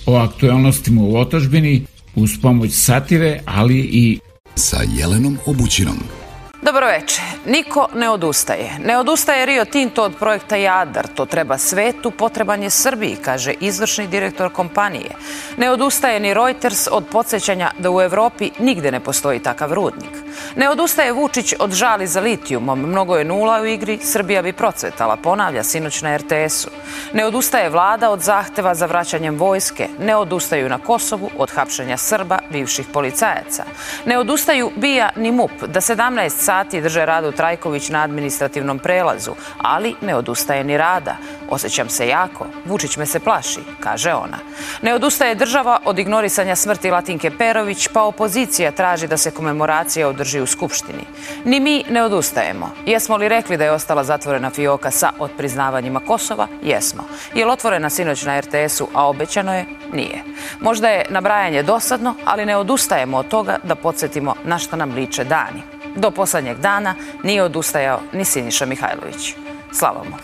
O 0.06 0.16
aktualnostima 0.16 1.02
u 1.02 1.16
otačbini 1.16 1.86
uz 2.14 2.30
pomoć 2.42 2.72
satire, 2.72 3.40
ali 3.46 3.78
i 3.78 4.18
sa 4.54 4.80
Jelenom 4.96 5.38
Obućinom. 5.46 6.21
Dobro 6.62 6.86
veče. 6.86 7.22
Niko 7.46 7.88
ne 7.94 8.10
odustaje. 8.10 8.70
Ne 8.84 8.98
odustaje 8.98 9.46
Rio 9.46 9.64
Tinto 9.64 10.02
od 10.02 10.16
projekta 10.16 10.56
Jadar. 10.56 11.08
To 11.14 11.26
treba 11.26 11.58
svetu, 11.58 12.10
potreban 12.10 12.62
je 12.62 12.70
Srbiji, 12.70 13.16
kaže 13.24 13.52
izvršni 13.60 14.06
direktor 14.06 14.52
kompanije. 14.52 15.10
Ne 15.56 15.70
odustaje 15.70 16.20
ni 16.20 16.34
Reuters 16.34 16.88
od 16.90 17.06
podsjećanja 17.10 17.70
da 17.78 17.90
u 17.90 18.00
Evropi 18.00 18.50
nigde 18.58 18.92
ne 18.92 19.00
postoji 19.00 19.38
takav 19.38 19.72
rudnik. 19.72 20.10
Ne 20.56 20.70
odustaje 20.70 21.12
Vučić 21.12 21.54
od 21.58 21.72
žali 21.72 22.06
za 22.06 22.20
litijumom. 22.20 22.80
Mnogo 22.80 23.16
je 23.16 23.24
nula 23.24 23.60
u 23.60 23.66
igri, 23.66 23.98
Srbija 24.02 24.42
bi 24.42 24.52
procvetala, 24.52 25.16
ponavlja 25.16 25.62
sinoć 25.62 26.02
na 26.02 26.16
RTS-u. 26.16 26.70
Ne 27.12 27.26
odustaje 27.26 27.70
vlada 27.70 28.10
od 28.10 28.20
zahteva 28.20 28.74
za 28.74 28.86
vraćanjem 28.86 29.38
vojske. 29.38 29.88
Ne 29.98 30.16
odustaju 30.16 30.68
na 30.68 30.78
Kosovu 30.78 31.30
od 31.38 31.50
hapšenja 31.50 31.96
Srba, 31.96 32.38
bivših 32.50 32.86
policajaca. 32.92 33.64
Ne 34.06 34.18
odustaju 34.18 34.70
Bija 34.76 35.10
ni 35.16 35.32
MUP 35.32 35.50
da 35.66 35.80
17 35.80 36.30
sati 36.52 36.80
drže 36.80 37.06
Radu 37.06 37.32
Trajković 37.32 37.88
na 37.88 38.02
administrativnom 38.02 38.78
prelazu, 38.78 39.32
ali 39.58 39.94
ne 40.00 40.16
odustaje 40.16 40.64
ni 40.64 40.76
Rada. 40.76 41.16
Osjećam 41.50 41.88
se 41.88 42.08
jako, 42.08 42.46
Vučić 42.64 42.96
me 42.96 43.06
se 43.06 43.20
plaši, 43.20 43.60
kaže 43.80 44.12
ona. 44.12 44.38
Ne 44.82 44.94
odustaje 44.94 45.34
država 45.34 45.78
od 45.84 45.98
ignorisanja 45.98 46.56
smrti 46.56 46.90
Latinke 46.90 47.30
Perović, 47.30 47.88
pa 47.88 48.02
opozicija 48.02 48.70
traži 48.72 49.06
da 49.06 49.16
se 49.16 49.30
komemoracija 49.30 50.08
održi 50.08 50.40
u 50.40 50.46
Skupštini. 50.46 51.04
Ni 51.44 51.60
mi 51.60 51.84
ne 51.90 52.02
odustajemo. 52.02 52.70
Jesmo 52.86 53.16
li 53.16 53.28
rekli 53.28 53.56
da 53.56 53.64
je 53.64 53.72
ostala 53.72 54.04
zatvorena 54.04 54.50
fioka 54.50 54.90
sa 54.90 55.12
odpriznavanjima 55.18 56.00
Kosova? 56.00 56.48
Jesmo. 56.62 57.04
Je 57.34 57.44
li 57.44 57.52
otvorena 57.52 57.90
sinoć 57.90 58.24
na 58.24 58.40
RTS-u, 58.40 58.88
a 58.94 59.08
obećano 59.08 59.54
je? 59.54 59.66
Nije. 59.92 60.24
Možda 60.60 60.88
je 60.88 61.06
nabrajanje 61.10 61.62
dosadno, 61.62 62.14
ali 62.24 62.46
ne 62.46 62.56
odustajemo 62.56 63.18
od 63.18 63.28
toga 63.28 63.58
da 63.62 63.74
podsjetimo 63.74 64.34
na 64.44 64.58
što 64.58 64.76
nam 64.76 64.94
liče 64.94 65.24
dani. 65.24 65.81
Do 65.96 66.10
poslednjeg 66.10 66.58
dana 66.58 66.94
nije 67.24 67.42
odustajao 67.42 68.00
ni 68.12 68.24
Siniša 68.24 68.66
Mihajlović. 68.66 69.34
Slava 69.72 70.04
mu. 70.04 70.16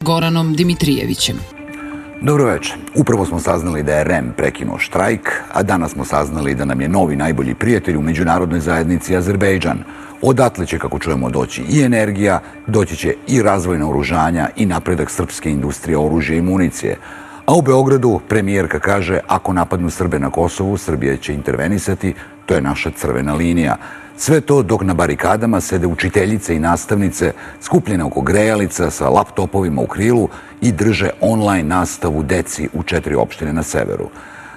Goranom 0.00 0.54
Dimitrijevićem. 0.54 1.36
Dobro 2.22 2.44
večer. 2.44 2.76
Upravo 2.94 3.26
smo 3.26 3.40
saznali 3.40 3.82
da 3.82 3.92
je 3.92 4.04
REM 4.04 4.32
prekinuo 4.36 4.78
štrajk, 4.78 5.42
a 5.52 5.62
danas 5.62 5.92
smo 5.92 6.04
saznali 6.04 6.54
da 6.54 6.64
nam 6.64 6.80
je 6.80 6.88
novi 6.88 7.16
najbolji 7.16 7.54
prijatelj 7.54 7.96
u 7.96 8.02
međunarodnoj 8.02 8.60
zajednici 8.60 9.16
Azerbejdžan. 9.16 9.78
Odatle 10.22 10.66
će, 10.66 10.78
kako 10.78 10.98
čujemo, 10.98 11.30
doći 11.30 11.62
i 11.62 11.82
energija, 11.82 12.40
doći 12.66 12.96
će 12.96 13.14
i 13.26 13.42
razvoj 13.42 13.78
naoružanja 13.78 14.48
i 14.56 14.66
napredak 14.66 15.10
srpske 15.10 15.50
industrije 15.50 15.98
oružja 15.98 16.36
i 16.36 16.42
municije. 16.42 16.96
A 17.46 17.54
u 17.54 17.62
Beogradu 17.62 18.20
premijerka 18.28 18.78
kaže 18.78 19.18
ako 19.26 19.52
napadnu 19.52 19.90
Srbe 19.90 20.18
na 20.18 20.30
Kosovu, 20.30 20.76
Srbija 20.76 21.16
će 21.16 21.34
intervenisati, 21.34 22.14
to 22.46 22.54
je 22.54 22.60
naša 22.60 22.90
crvena 22.90 23.34
linija. 23.34 23.76
Sve 24.22 24.40
to 24.40 24.62
dok 24.62 24.82
na 24.82 24.94
barikadama 24.94 25.60
sede 25.60 25.86
učiteljice 25.86 26.56
i 26.56 26.58
nastavnice 26.58 27.32
skupljene 27.60 28.04
oko 28.04 28.20
grejalica 28.20 28.90
sa 28.90 29.08
laptopovima 29.08 29.82
u 29.82 29.86
krilu 29.86 30.28
i 30.60 30.72
drže 30.72 31.10
online 31.20 31.68
nastavu 31.68 32.22
deci 32.22 32.68
u 32.72 32.82
četiri 32.82 33.14
opštine 33.14 33.52
na 33.52 33.62
severu. 33.62 34.08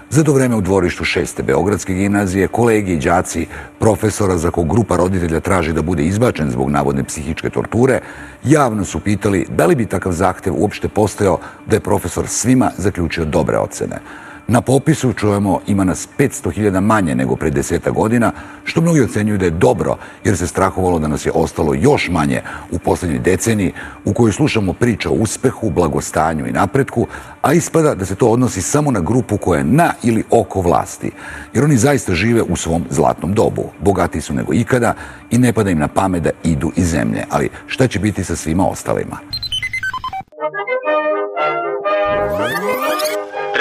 Za 0.09 0.23
to 0.23 0.33
vreme 0.33 0.55
u 0.55 0.61
dvorištu 0.61 1.03
šeste 1.03 1.43
Beogradske 1.43 1.93
gimnazije 1.93 2.47
kolegi 2.47 2.93
i 2.93 2.99
đaci 2.99 3.47
profesora 3.79 4.37
za 4.37 4.51
kog 4.51 4.67
grupa 4.67 4.97
roditelja 4.97 5.39
traži 5.39 5.73
da 5.73 5.81
bude 5.81 6.03
izbačen 6.03 6.51
zbog 6.51 6.69
navodne 6.69 7.03
psihičke 7.03 7.49
torture, 7.49 8.01
javno 8.43 8.85
su 8.85 8.99
pitali 8.99 9.47
da 9.49 9.65
li 9.65 9.75
bi 9.75 9.85
takav 9.85 10.11
zahtev 10.11 10.53
uopšte 10.57 10.87
postojao 10.87 11.39
da 11.67 11.75
je 11.75 11.79
profesor 11.79 12.27
svima 12.27 12.71
zaključio 12.77 13.25
dobre 13.25 13.57
ocene. 13.57 13.99
Na 14.47 14.61
popisu, 14.61 15.13
čujemo, 15.13 15.59
ima 15.67 15.83
nas 15.83 16.07
500.000 16.17 16.79
manje 16.79 17.15
nego 17.15 17.35
pre 17.35 17.49
deseta 17.49 17.91
godina, 17.91 18.31
što 18.63 18.81
mnogi 18.81 19.01
ocenjuju 19.01 19.37
da 19.37 19.45
je 19.45 19.51
dobro, 19.51 19.97
jer 20.23 20.37
se 20.37 20.47
strahovalo 20.47 20.99
da 20.99 21.07
nas 21.07 21.25
je 21.25 21.31
ostalo 21.35 21.73
još 21.73 22.09
manje 22.09 22.41
u 22.71 22.79
poslednjoj 22.79 23.19
deceniji, 23.19 23.73
u 24.05 24.13
kojoj 24.13 24.31
slušamo 24.31 24.73
priče 24.73 25.09
o 25.09 25.13
uspehu, 25.13 25.69
blagostanju 25.69 26.47
i 26.47 26.51
napretku, 26.51 27.07
a 27.41 27.53
ispada 27.53 27.95
da 27.95 28.05
se 28.05 28.15
to 28.15 28.27
odnosi 28.27 28.61
samo 28.61 28.91
na 28.91 28.99
grupu 28.99 29.37
koja 29.37 29.57
je 29.57 29.63
na 29.63 29.93
ili 30.03 30.23
oko 30.29 30.61
vlasti, 30.61 31.11
jer 31.53 31.63
oni 31.63 31.77
zaista 31.77 32.13
žive 32.13 32.41
u 32.41 32.55
svom 32.55 32.85
zlatnom 32.89 33.33
dobu. 33.33 33.63
Bogati 33.79 34.21
su 34.21 34.33
nego 34.33 34.53
ikada 34.53 34.93
i 35.31 35.37
ne 35.37 35.53
pada 35.53 35.69
im 35.69 35.79
na 35.79 35.87
pamet 35.87 36.23
da 36.23 36.31
idu 36.43 36.71
iz 36.75 36.89
zemlje. 36.89 37.25
Ali 37.29 37.49
šta 37.67 37.87
će 37.87 37.99
biti 37.99 38.23
sa 38.23 38.35
svima 38.35 38.67
ostalima? 38.67 39.17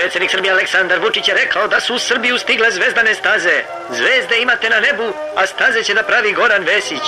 Predsjednik 0.03 0.31
Srbije 0.31 0.53
Aleksandar 0.53 0.99
Vučić 0.99 1.29
je 1.29 1.35
rekao 1.35 1.69
da 1.69 1.81
su 1.81 1.95
u 1.95 1.99
Srbiju 1.99 2.39
stigle 2.39 2.71
zvezdane 2.71 3.15
staze. 3.15 3.63
Zvezde 3.91 4.39
imate 4.39 4.71
na 4.71 4.81
nebu, 4.81 5.13
a 5.37 5.47
staze 5.47 5.83
će 5.83 5.95
napravi 5.95 6.33
Goran 6.33 6.65
Vesić. 6.65 7.03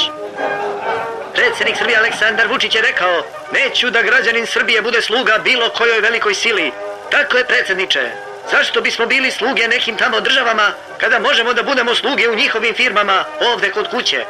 Predsjednik 1.35 1.77
Srbije 1.79 1.99
Aleksandar 1.99 2.47
Vučić 2.47 2.75
je 2.75 2.83
rekao 2.83 3.23
Neću 3.53 3.91
da 3.91 4.03
građanin 4.03 4.47
Srbije 4.47 4.83
bude 4.83 5.03
sluga 5.03 5.39
bilo 5.39 5.71
kojoj 5.71 6.01
velikoj 6.01 6.35
sili. 6.35 6.73
Tako 7.11 7.37
je 7.37 7.45
predsjedniče. 7.45 8.11
Zašto 8.51 8.81
bismo 8.81 9.07
bili 9.07 9.31
sluge 9.31 9.69
nekim 9.69 9.97
tamo 9.97 10.21
državama 10.21 10.73
kada 10.99 11.19
možemo 11.19 11.55
da 11.55 11.63
budemo 11.63 11.95
sluge 11.95 12.29
u 12.29 12.35
njihovim 12.35 12.75
firmama 12.75 13.25
ovde 13.41 13.71
kod 13.71 13.91
kuće? 13.91 14.25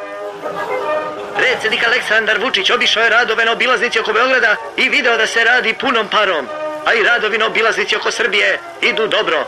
Predsjednik 1.37 1.87
Aleksandar 1.87 2.39
Vučić 2.39 2.69
obišao 2.69 3.03
je 3.03 3.09
radove 3.09 3.45
na 3.45 3.51
obilaznici 3.51 3.99
oko 3.99 4.13
Beograda 4.13 4.55
i 4.77 4.89
video 4.89 5.17
da 5.17 5.27
se 5.27 5.43
radi 5.43 5.73
punom 5.73 6.07
parom 6.07 6.64
a 6.85 6.93
i 6.93 7.03
radovi 7.03 7.37
na 7.37 7.45
obilaznici 7.45 7.95
oko 7.95 8.11
Srbije 8.11 8.59
idu 8.81 9.07
dobro. 9.07 9.47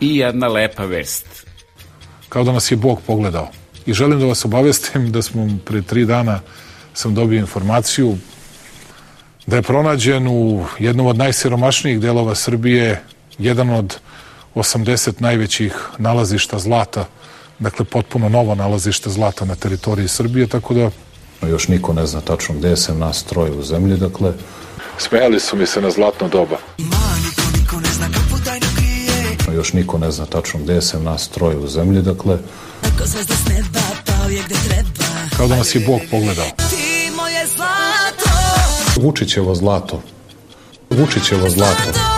I 0.00 0.16
jedna 0.16 0.48
lepa 0.48 0.84
vest. 0.84 1.26
Kao 2.28 2.44
da 2.44 2.52
nas 2.52 2.70
je 2.70 2.76
Bog 2.76 3.00
pogledao. 3.06 3.48
I 3.86 3.92
želim 3.92 4.20
da 4.20 4.26
vas 4.26 4.44
obavestim 4.44 5.12
da 5.12 5.22
smo 5.22 5.48
pre 5.64 5.82
tri 5.82 6.04
dana 6.04 6.40
sam 6.94 7.14
dobio 7.14 7.38
informaciju 7.38 8.16
da 9.46 9.56
je 9.56 9.62
pronađen 9.62 10.28
u 10.28 10.64
jednom 10.78 11.06
od 11.06 11.16
najsiromašnijih 11.16 12.00
delova 12.00 12.34
Srbije 12.34 13.02
jedan 13.38 13.70
od 13.70 13.98
80 14.54 15.12
najvećih 15.18 15.74
nalazišta 15.98 16.58
zlata, 16.58 17.04
dakle 17.58 17.84
potpuno 17.84 18.28
novo 18.28 18.54
nalazište 18.54 19.10
zlata 19.10 19.44
na 19.44 19.54
teritoriji 19.54 20.08
Srbije, 20.08 20.46
tako 20.46 20.74
da 20.74 20.90
još 21.48 21.68
niko 21.68 21.92
ne 21.92 22.06
zna 22.06 22.20
tačno 22.20 22.54
gde 22.54 22.76
sam 22.76 22.98
nas 22.98 23.24
troje 23.24 23.52
u 23.52 23.62
zemlji, 23.62 23.96
dakle 23.96 24.32
Smejali 24.98 25.40
su 25.40 25.56
mi 25.56 25.66
se 25.66 25.80
na 25.80 25.90
zlatno 25.90 26.28
doba. 26.28 26.58
Još 29.54 29.72
niko 29.72 29.98
ne 29.98 30.10
zna 30.10 30.26
tačno 30.26 30.60
gde 30.60 30.80
sam 30.82 31.04
nas 31.04 31.28
troje 31.28 31.56
u 31.56 31.68
zemlji, 31.68 32.02
dakle... 32.02 32.38
Kao 35.36 35.46
da 35.48 35.56
nas 35.56 35.74
je 35.74 35.80
Bog 35.80 36.00
pogledao. 36.10 36.46
Vučićevo 38.96 39.54
zlato. 39.54 40.02
Vučićevo 40.90 41.50
zlato. 41.50 42.11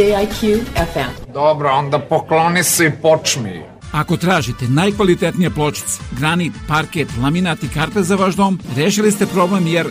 CJIQ 0.00 0.60
FM. 0.74 1.32
Dobro, 1.32 1.70
onda 1.70 1.98
pokloni 1.98 2.64
se 2.64 2.86
i 2.86 2.90
počmi. 3.02 3.62
Ako 3.92 4.16
tražite 4.16 4.64
najkvalitetnije 4.68 5.50
pločice, 5.50 6.02
granit, 6.18 6.52
parket, 6.68 7.08
laminat 7.22 7.62
i 7.62 7.68
karpe 7.68 8.02
za 8.02 8.16
vaš 8.16 8.34
dom, 8.34 8.60
rešili 8.76 9.12
ste 9.12 9.26
problem 9.26 9.66
jer 9.66 9.90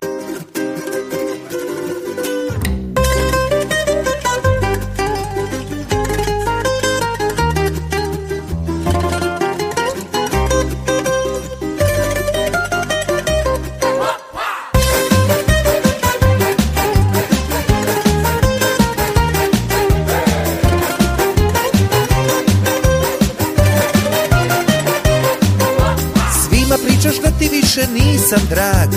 nisam 28.31 28.47
drag 28.49 28.89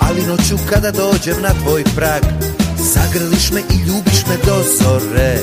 Ali 0.00 0.26
noću 0.26 0.56
kada 0.70 0.90
dođem 0.90 1.42
na 1.42 1.48
tvoj 1.62 1.84
prag 1.96 2.22
Zagrliš 2.94 3.50
me 3.50 3.60
i 3.60 3.76
ljubiš 3.88 4.26
me 4.28 4.36
do 4.46 4.62
zore 4.78 5.38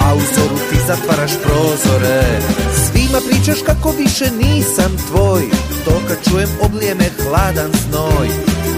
A 0.00 0.14
u 0.14 0.20
zoru 0.20 0.56
ti 0.70 0.76
zatvaraš 0.86 1.30
prozore. 1.42 2.40
Svima 2.74 3.18
pričaš 3.28 3.58
kako 3.66 3.90
više 3.90 4.24
nisam 4.42 4.96
tvoj 5.08 5.42
To 5.84 6.00
kad 6.08 6.16
čujem 6.30 6.48
oblije 6.62 6.94
me 6.94 7.08
hladan 7.24 7.72
znoj. 7.88 8.28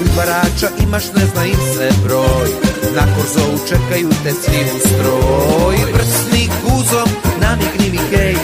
U 0.03 0.17
barača 0.17 0.69
imaš 0.83 1.05
ne 1.17 1.27
zna 1.33 1.45
im 1.45 1.61
se 1.77 1.91
broj 2.05 2.49
Na 2.95 3.05
korzovu 3.15 3.59
čekaju 3.69 4.09
te 4.25 4.33
svi 4.33 4.61
u 4.77 4.79
stroj. 4.79 5.77
Prsni 5.93 6.49
guzom 6.63 7.09
namigni 7.41 7.91
mi 7.91 8.17
hej 8.17 8.37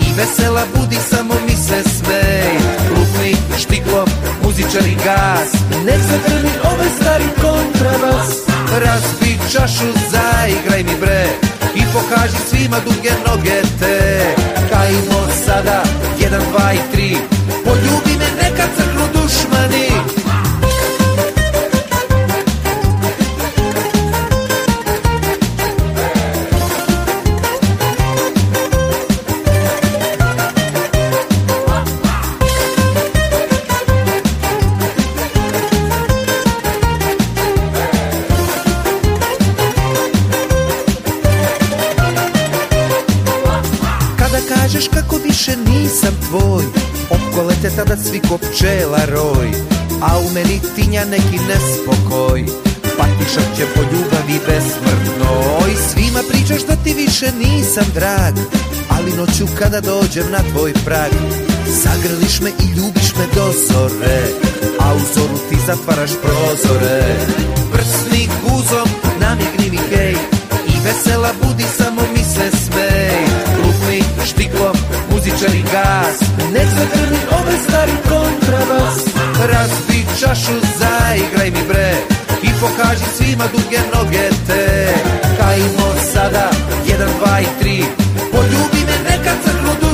I 0.00 0.12
vesela 0.16 0.62
budi 0.74 0.96
samo 1.10 1.34
mi 1.46 1.56
se 1.56 1.90
smej 1.90 2.80
muzičari 4.60 4.96
gas. 5.04 5.52
Nek 5.86 6.00
se 6.08 6.18
drmi 6.28 6.50
ovaj 6.64 6.88
stari 7.00 7.24
kontrabas 7.42 8.28
Razbi 8.84 9.38
čašu, 9.52 9.86
zaigraj 10.10 10.82
mi 10.82 11.00
bre 11.00 11.26
I 11.74 11.82
pokaži 11.92 12.36
svima 12.48 12.76
duge 12.84 13.10
noge 13.26 13.62
te. 13.80 14.20
Kajmo 14.70 15.28
sada, 15.44 15.82
jedan, 16.20 16.40
dva 16.50 16.72
i 16.72 16.92
tri. 16.92 17.16
Poljubi 17.64 18.18
me 18.18 18.28
neka 18.42 18.64
crknu 18.76 19.04
dušmani 19.12 19.39
Tada 47.76 47.96
svi 47.96 48.20
ko 48.28 48.38
pčela 48.38 49.04
roj 49.08 49.50
A 50.02 50.18
u 50.18 50.30
meni 50.34 50.60
tinja 50.76 51.04
neki 51.04 51.38
nespokoj. 51.48 52.44
Patišak 52.98 53.56
će 53.56 53.64
po 53.74 53.80
ljubavi 53.80 54.38
besmrtnoj 54.46 55.70
Svima 55.88 56.20
pričaš 56.30 56.62
da 56.68 56.76
ti 56.76 56.94
više 56.94 57.32
nisam 57.32 57.84
drag 57.94 58.34
Ali 58.88 59.12
noću 59.12 59.46
kada 59.58 59.80
dođem 59.80 60.30
na 60.30 60.38
tvoj 60.52 60.72
prag 60.84 61.12
Zagrliš 61.66 62.40
me 62.40 62.50
i 62.50 62.66
ljubiš 62.76 63.14
me 63.18 63.26
do 63.34 63.52
zore 63.68 64.20
A 64.80 64.94
u 64.94 65.00
zoru 65.14 65.38
ti 65.50 65.56
zatvaraš 65.66 66.10
prozore. 66.22 67.16
Prsni 67.72 68.28
guzom 68.42 68.88
namigni 69.20 69.70
mi 69.70 69.96
hej 69.96 70.16
I 70.66 70.72
vesela 70.84 71.32
budi 71.42 71.64
samo 71.78 72.02
mi 72.12 72.24
se 72.24 72.56
smej. 72.64 73.24
Lupni 73.64 74.02
štiklom 74.26 74.76
muzičari 75.10 75.62
gas 75.72 76.30
drmi 76.50 76.70
ovaj 76.70 77.19
stari 77.64 77.96
kontrabas 78.08 78.98
Razbi 79.52 80.00
čašu, 80.20 80.56
zaigraj 80.78 81.50
mi 81.50 81.62
bre 81.68 81.92
I 82.42 82.50
pokaži 82.60 83.04
svima 83.16 83.44
duge 83.52 83.80
noge 83.94 84.28
te. 84.46 84.94
Kajmo 85.38 85.88
sada, 86.12 86.50
jedan, 86.86 87.08
dva 87.18 87.40
i 87.40 87.46
tri. 87.60 87.84
Poljubi 88.32 88.80
me 88.88 88.96
neka 89.10 89.32
crknu 89.44 89.89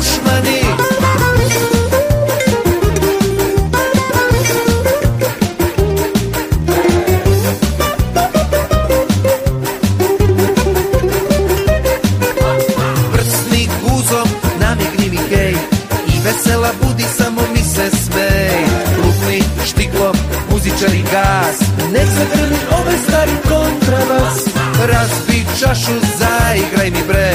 ovaj 22.96 23.08
stari 23.08 23.36
kontrabas 23.48 24.44
Razbi 24.88 25.44
čašu, 25.60 25.92
zaigraj 26.18 26.90
mi 26.90 27.02
bre 27.08 27.32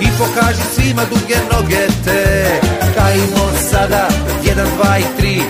I 0.00 0.06
pokaži 0.18 0.62
svima 0.74 1.02
duge 1.10 1.36
noge 1.52 1.86
te 2.04 2.44
Kajmo 2.94 3.50
sada, 3.70 4.08
jedan, 4.44 4.66
dva 4.76 4.98
i 4.98 5.02
tri 5.18 5.40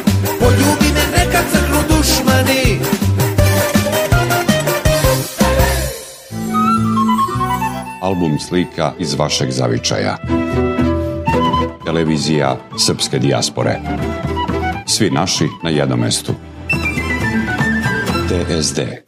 Poljubi 0.41 0.89
me 0.95 1.19
neka 1.19 1.39
crknu 1.53 1.79
dušmani 1.89 2.81
Album 8.01 8.39
slika 8.39 8.93
iz 8.99 9.15
vašeg 9.15 9.51
zavičaja. 9.51 10.17
Televizija 11.85 12.57
Srpske 12.79 13.19
dijaspore. 13.19 13.81
Svi 14.87 15.11
naši 15.11 15.49
na 15.63 15.71
jednom 15.71 16.01
mestu. 16.01 16.35
TSD. 18.29 19.04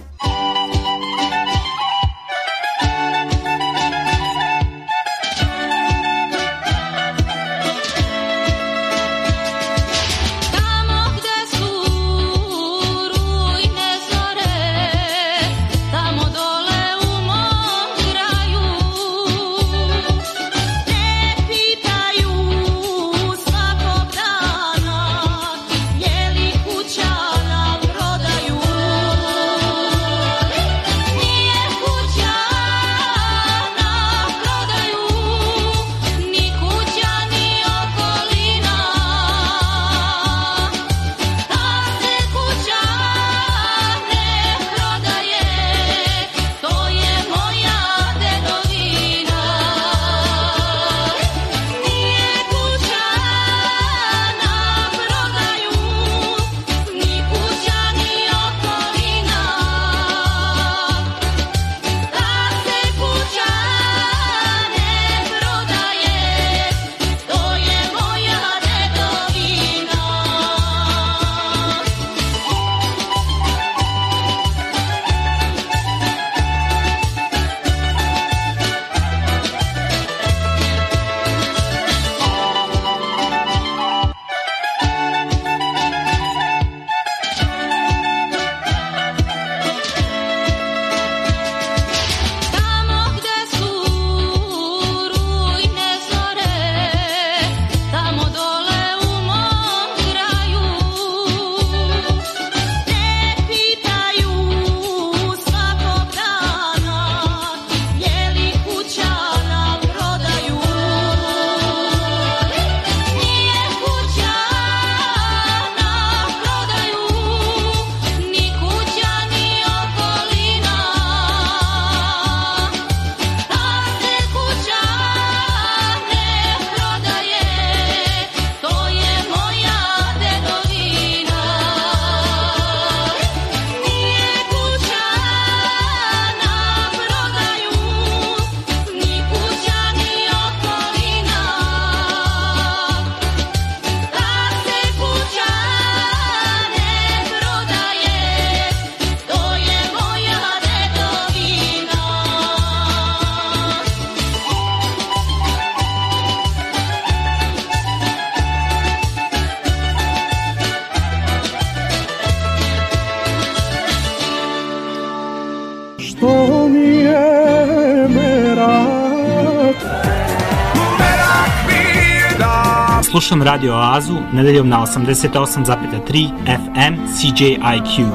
Radio 173.45 173.75
Oazu 173.75 174.15
nedeljom 174.33 174.69
na 174.69 174.81
88,3 174.81 176.31
FM 176.47 176.95
CJIQ. 177.15 178.11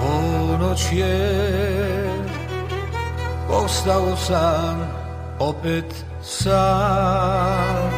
Ponoć 0.00 0.80
je 0.92 1.40
Ostao 3.50 4.16
sam 4.16 4.88
opet 5.38 6.04
sam 6.22 7.90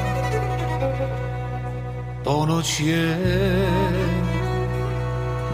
Ponoć 2.25 2.81
je 2.81 3.19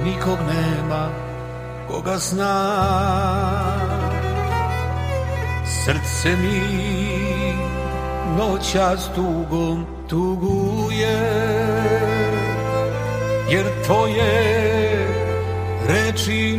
Nikog 0.05 0.39
nema 0.55 1.09
koga 1.89 2.17
zna 2.19 2.73
Srce 5.65 6.37
mi 6.37 7.02
noća 8.39 8.97
s 8.97 9.15
tugom 9.15 9.87
tuguje 10.09 11.19
Jer 13.51 13.67
tvoje 13.87 14.63
reči 15.89 16.59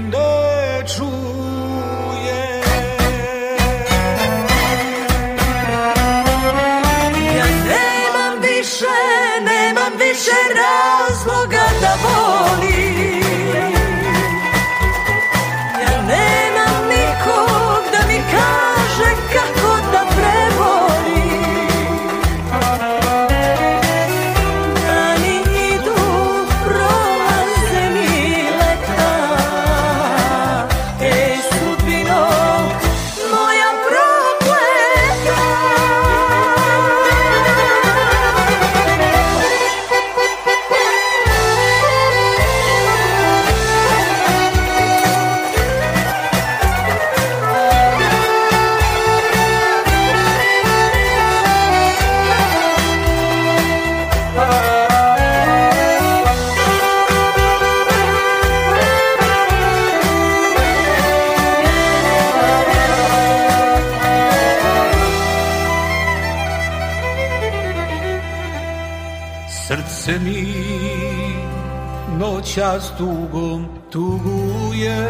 noća 72.73 72.85
s 72.85 72.97
tugom 72.97 73.65
tuguje 73.91 75.07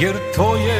Jer 0.00 0.14
tvoje 0.34 0.79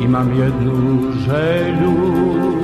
Imam 0.00 0.28
jednu 0.38 1.12
želju 1.12 2.59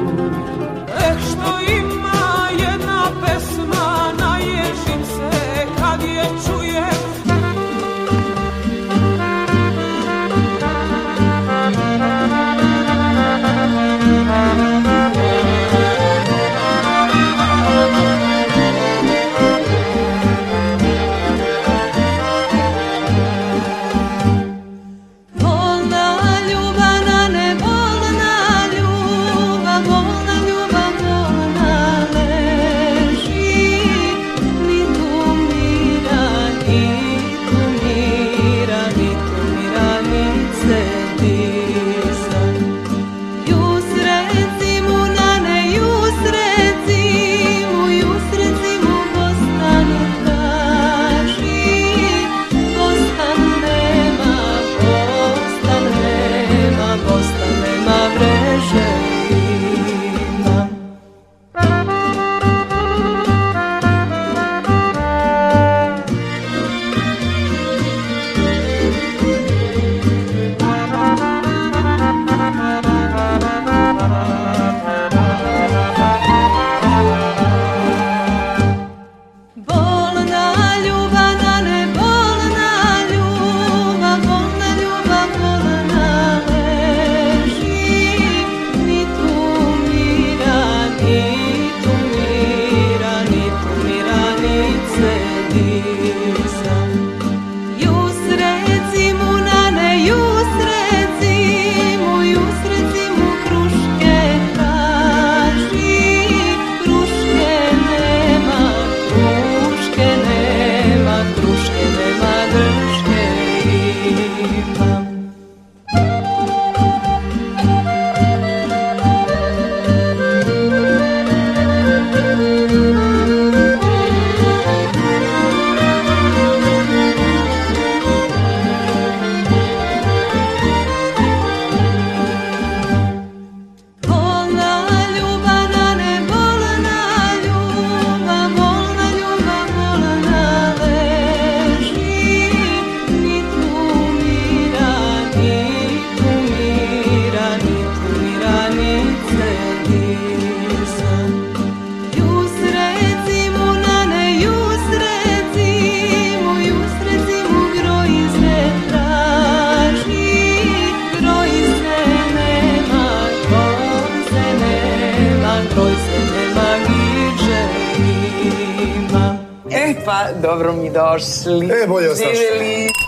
dobro 170.42 170.72
mi 170.72 170.90
došli. 170.90 171.66
E, 171.82 171.86
bolje 171.86 172.08
vas. 172.08 172.18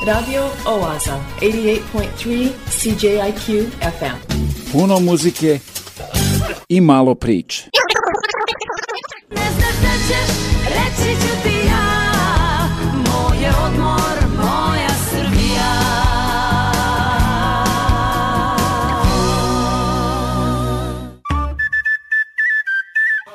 Radio 0.07 0.43
Oaza, 0.67 1.21
88.3 1.41 2.49
CJIQ 2.71 3.65
FM. 3.81 4.39
Puno 4.73 5.01
muzike 5.01 5.59
i 6.69 6.81
malo 6.81 7.15
priče. 7.15 7.65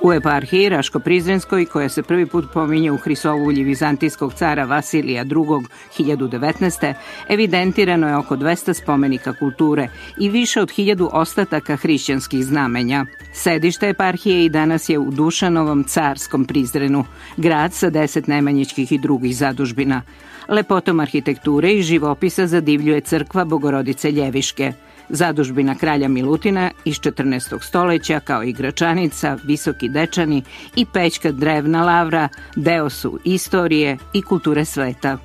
U 0.03 0.13
eparhiji 0.13 0.69
Raško-Prizrenskoj, 0.69 1.65
koja 1.65 1.89
se 1.89 2.03
prvi 2.03 2.25
put 2.25 2.45
pominje 2.53 2.91
u 2.91 2.97
Hrisovulji 2.97 3.63
vizantijskog 3.63 4.33
cara 4.33 4.65
Vasilija 4.65 5.23
II. 5.23 5.67
1019. 5.97 6.93
evidentirano 7.29 8.07
je 8.07 8.17
oko 8.17 8.35
200 8.35 8.73
spomenika 8.73 9.33
kulture 9.33 9.87
i 10.19 10.29
više 10.29 10.61
od 10.61 10.69
1000 10.69 11.09
ostataka 11.11 11.75
hrišćanskih 11.75 12.45
znamenja. 12.45 13.05
Sedište 13.33 13.89
eparhije 13.89 14.45
i 14.45 14.49
danas 14.49 14.89
je 14.89 14.99
u 14.99 15.11
Dušanovom 15.11 15.83
carskom 15.83 16.45
Prizrenu, 16.45 17.05
grad 17.37 17.73
sa 17.73 17.89
deset 17.89 18.27
nemanjičkih 18.27 18.91
i 18.91 18.97
drugih 18.97 19.37
zadužbina. 19.37 20.01
Lepotom 20.49 20.99
arhitekture 20.99 21.73
i 21.73 21.83
živopisa 21.83 22.47
zadivljuje 22.47 23.01
crkva 23.01 23.45
Bogorodice 23.45 24.11
Ljeviške– 24.11 24.73
Zadužbina 25.09 25.75
kralja 25.75 26.07
Milutina 26.07 26.71
iz 26.85 26.99
14. 26.99 27.61
stoleća 27.61 28.19
kao 28.19 28.43
i 28.43 28.53
Gračanica, 28.53 29.37
Visoki 29.43 29.89
Dečani 29.89 30.43
i 30.75 30.85
Pećka 30.85 31.31
Drevna 31.31 31.83
Lavra 31.83 32.29
deo 32.55 32.89
su 32.89 33.19
istorije 33.23 33.97
i 34.13 34.21
kulture 34.21 34.65
sveta. 34.65 35.17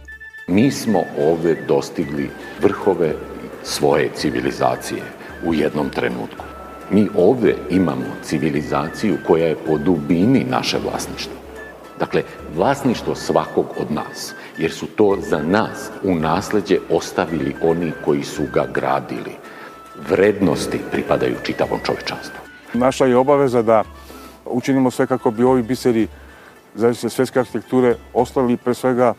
Mi 0.48 0.70
smo 0.70 1.02
ovde 1.18 1.64
dostigli 1.68 2.30
vrhove 2.62 3.14
svoje 3.62 4.10
civilizacije 4.14 5.02
u 5.44 5.54
jednom 5.54 5.88
trenutku. 5.88 6.44
Mi 6.90 7.08
ovde 7.16 7.56
imamo 7.70 8.06
civilizaciju 8.22 9.16
koja 9.26 9.46
je 9.46 9.56
po 9.66 9.78
dubini 9.78 10.44
naše 10.50 10.78
vlasništvo. 10.78 11.38
Dakle, 11.98 12.22
vlasništvo 12.56 13.14
svakog 13.14 13.66
od 13.80 13.90
nas, 13.90 14.34
jer 14.58 14.72
su 14.72 14.86
to 14.86 15.18
za 15.30 15.42
nas 15.42 15.90
u 16.02 16.14
nasleđe 16.14 16.76
ostavili 16.90 17.54
oni 17.62 17.92
koji 18.04 18.22
su 18.22 18.42
ga 18.54 18.66
gradili. 18.74 19.32
Vrednosti 20.10 20.78
pripadaju 20.90 21.34
čitavom 21.42 21.78
čovečanstvu. 21.86 22.40
Naša 22.74 23.06
je 23.06 23.16
obaveza 23.16 23.62
da 23.62 23.84
učinimo 24.44 24.90
sve 24.90 25.06
kako 25.06 25.30
bi 25.30 25.44
ovi 25.44 25.62
biseri 25.62 26.08
zavisne 26.74 27.10
svetske 27.10 27.40
arhitekture 27.40 27.94
ostali 28.14 28.56
pre 28.56 28.74
svega 28.74 29.14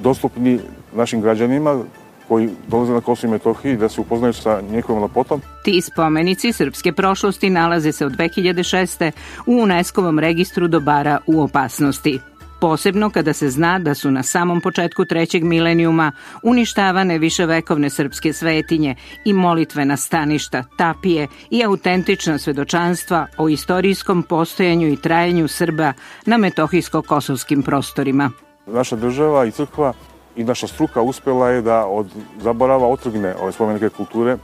dostupni 0.00 0.60
našim 0.92 1.20
građanima 1.20 1.84
koji 2.28 2.48
dolaze 2.68 2.92
na 2.92 3.00
Kosovo 3.00 3.30
i 3.30 3.32
Metohiji 3.32 3.76
da 3.76 3.88
se 3.88 4.00
upoznaju 4.00 4.32
sa 4.32 4.60
njihovim 4.70 5.02
lepotom. 5.02 5.40
Ti 5.64 5.80
spomenici 5.80 6.52
srpske 6.52 6.92
prošlosti 6.92 7.50
nalaze 7.50 7.92
se 7.92 8.06
od 8.06 8.12
2006. 8.12 9.12
u 9.46 9.52
UNESCO-vom 9.52 10.18
registru 10.18 10.68
dobara 10.68 11.18
u 11.26 11.42
opasnosti 11.42 12.20
posebno 12.62 13.10
kada 13.10 13.32
se 13.32 13.50
zna 13.50 13.78
da 13.78 13.94
su 13.94 14.10
na 14.10 14.22
samom 14.22 14.60
početku 14.60 15.04
trećeg 15.04 15.44
milenijuma 15.44 16.12
uništavane 16.42 17.18
viševekovne 17.18 17.90
srpske 17.90 18.32
svetinje 18.32 18.94
i 19.24 19.32
molitvena 19.32 19.96
staništa, 19.96 20.64
tapije 20.76 21.28
i 21.50 21.64
autentična 21.64 22.38
svedočanstva 22.38 23.26
o 23.38 23.48
istorijskom 23.48 24.22
postojanju 24.22 24.88
i 24.88 24.96
trajanju 24.96 25.48
Srba 25.48 25.92
na 26.26 26.36
metohijsko-kosovskim 26.38 27.62
prostorima. 27.62 28.30
Naša 28.66 28.96
država 28.96 29.44
i 29.44 29.50
crkva 29.50 29.92
i 30.36 30.44
naša 30.44 30.66
struka 30.66 31.02
uspela 31.02 31.48
je 31.48 31.62
da 31.62 31.86
od 31.86 32.06
zaborava 32.40 32.86
otrgne 32.86 33.34
ove 33.40 33.52
spomenike 33.52 33.88
kulture 33.88 34.36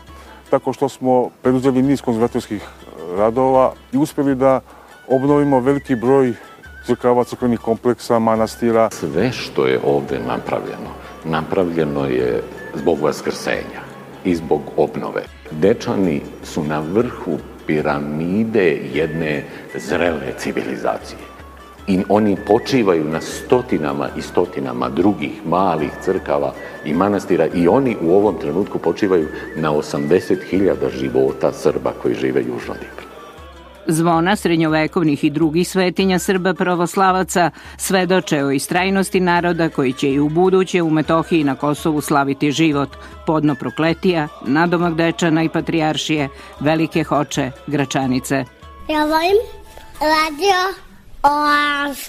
tako 0.51 0.73
što 0.73 0.89
smo 0.89 1.31
preduzeli 1.43 1.83
niz 1.83 2.03
konzervatorskih 2.03 2.62
radova 3.16 3.73
i 3.93 3.97
uspeli 3.97 4.35
da 4.35 4.61
obnovimo 5.09 5.61
veliki 5.61 5.97
broj 5.97 6.35
crkava, 6.89 7.24
crkvenih 7.24 7.61
kompleksa, 7.61 8.18
manastira. 8.18 8.89
Sve 8.91 9.32
što 9.32 9.66
je 9.66 9.80
ovde 9.84 10.18
napravljeno, 10.18 10.93
napravljeno 11.24 12.05
je 12.07 12.43
zbog 12.74 13.01
vaskrsenja 13.01 13.82
i 14.24 14.34
zbog 14.34 14.61
obnove. 14.76 15.22
Dečani 15.51 16.20
su 16.45 16.64
na 16.64 16.80
vrhu 16.80 17.39
piramide 17.66 18.78
jedne 18.95 19.45
zrele 19.74 20.32
civilizacije. 20.39 21.18
I 21.86 22.05
oni 22.09 22.36
počivaju 22.47 23.05
na 23.05 23.20
stotinama 23.20 24.09
i 24.16 24.22
stotinama 24.22 24.89
drugih 24.89 25.47
malih 25.47 25.91
crkava 26.05 26.53
i 26.84 26.95
manastira 26.95 27.47
i 27.55 27.68
oni 27.68 27.97
u 28.03 28.16
ovom 28.16 28.39
trenutku 28.41 28.78
počivaju 28.78 29.28
na 29.57 29.72
80.000 29.72 30.99
života 31.01 31.53
Srba 31.53 31.93
koji 32.03 32.14
žive 32.14 32.41
južno 32.41 32.74
od. 32.74 33.07
Zvona 33.91 34.36
srednjovekovnih 34.36 35.24
i 35.24 35.30
drugih 35.30 35.68
svetinja 35.68 36.18
Srba 36.18 36.55
pravoslavaca 36.55 37.51
svedoče 37.76 38.45
o 38.45 38.51
istrajnosti 38.51 39.20
naroda 39.20 39.68
koji 39.68 39.93
će 39.93 40.11
i 40.11 40.20
u 40.20 40.28
buduće 40.28 40.82
u 40.82 40.91
Metohiji 40.91 41.45
na 41.45 41.55
Kosovu 41.55 42.01
slaviti 42.01 42.53
život, 42.53 42.89
podno 43.26 43.55
prokletija, 43.55 44.28
nadomak 44.47 44.95
dečana 44.95 45.43
i 45.43 45.49
patrijaršije, 45.49 46.28
velike 46.61 47.05
hoče, 47.05 47.51
gračanice. 47.66 48.45
Ja 48.89 49.05
volim 49.05 49.39
radio 50.01 50.89
Oaz. 51.22 52.09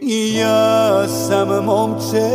I 0.00 0.36
ja 0.36 1.08
sam 1.08 1.48
momče 1.64 2.30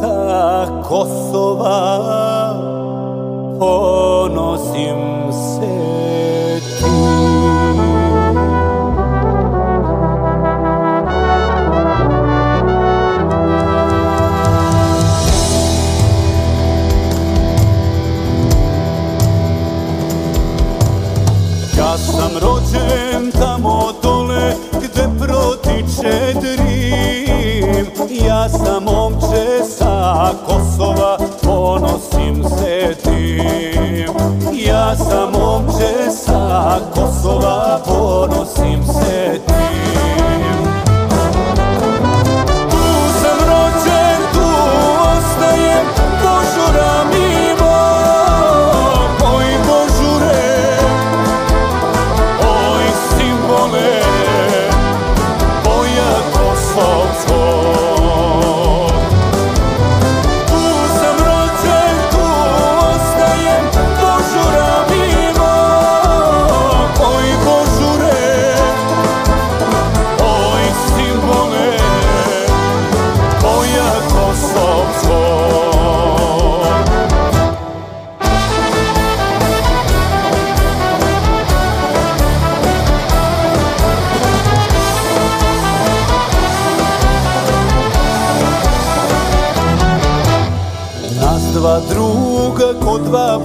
sa 0.00 0.66
Kosova 0.88 2.08
ponosim 3.58 5.17
rođen 23.18 23.32
tamo 23.40 23.92
dole 24.02 24.54
gde 24.72 25.08
protiče 25.18 26.34
Drim 26.40 27.86
Ja 28.26 28.48
sam 28.48 28.84
momče 28.84 29.64
sa 29.78 30.30
Kosova, 30.46 31.18
ponosim 31.42 32.44
se 32.44 32.94
tim. 33.04 34.14
Ja 34.66 34.96
sam 34.96 35.32
momče 35.32 36.10
sa 36.10 36.78
Kosova, 36.94 37.80
ponosim 37.86 38.84
se 38.84 39.40
tim 39.46 40.17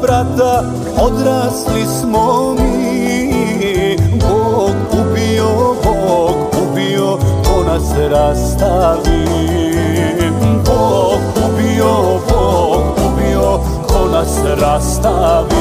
brata 0.02 0.64
odrasli 1.02 1.86
smo 1.86 2.54
mi. 2.54 3.98
Bog 4.20 4.76
ubio, 4.92 5.76
Bog 5.84 6.36
ubio, 6.64 7.18
ko 7.46 7.64
nas 7.64 7.94
rastavi. 8.12 9.26
Bog 10.66 11.22
ubio, 11.46 12.20
Bog 12.30 12.84
ubio, 13.08 13.60
ko 13.88 14.08
nas 14.12 14.38
rastavi. 14.62 15.53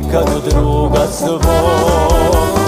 nikad 0.00 0.28
druga 0.50 1.06
svoj. 1.06 2.67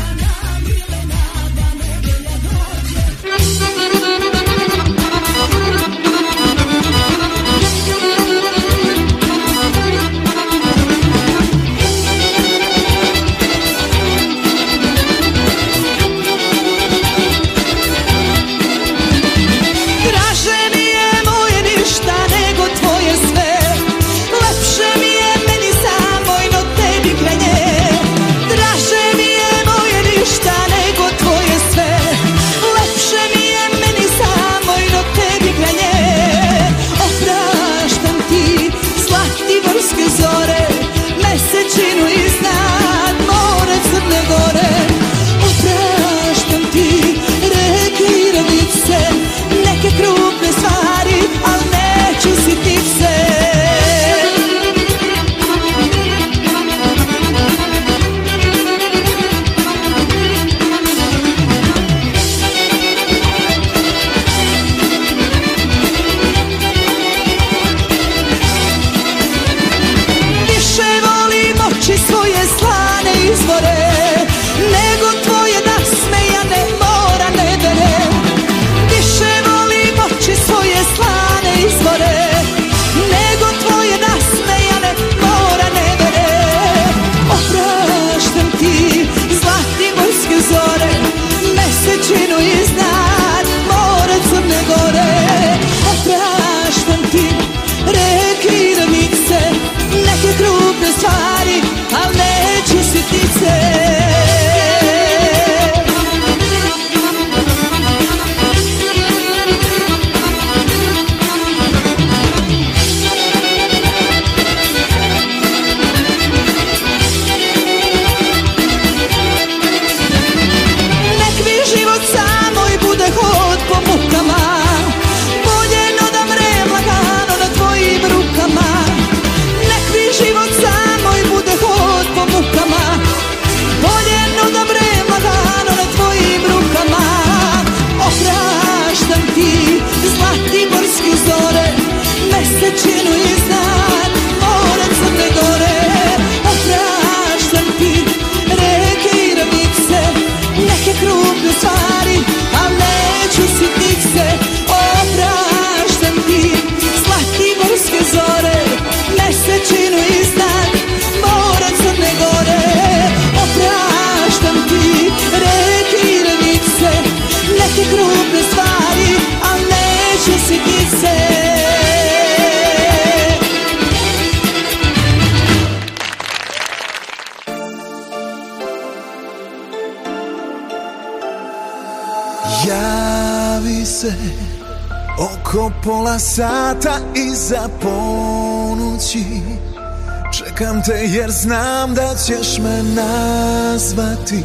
Znam 191.41 191.93
da 191.93 192.15
ćeš 192.15 192.57
me 192.57 192.83
nazvati. 192.83 194.43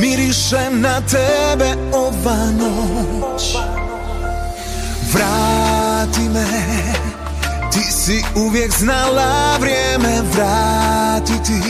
Miriše 0.00 0.70
na 0.70 1.00
tebe 1.00 1.74
ova 1.92 2.46
noć. 2.58 3.56
Vrati 5.12 6.20
me. 6.20 6.46
Ti 7.72 7.92
si 7.92 8.24
uvijek 8.36 8.72
znala 8.78 9.56
vrijeme 9.60 10.22
vratiti. 10.34 11.60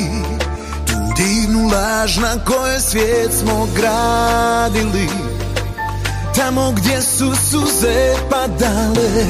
Tu 0.87 1.23
divnu 1.23 1.71
laž 1.73 2.17
na 2.17 2.45
kojoj 2.45 2.81
svijet 2.81 3.33
smo 3.41 3.69
gradili. 3.77 5.09
Tamo 6.37 6.73
gdje 6.73 7.03
su 7.03 7.33
suze 7.51 8.15
padale 8.31 9.27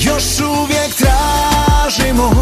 Još 0.00 0.40
uvijek 0.40 0.94
tražimo 0.94 2.32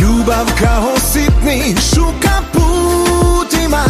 Ljubav 0.00 0.46
kao 0.60 0.92
sitni 1.12 1.74
šuka 1.94 2.42
putima 2.52 3.84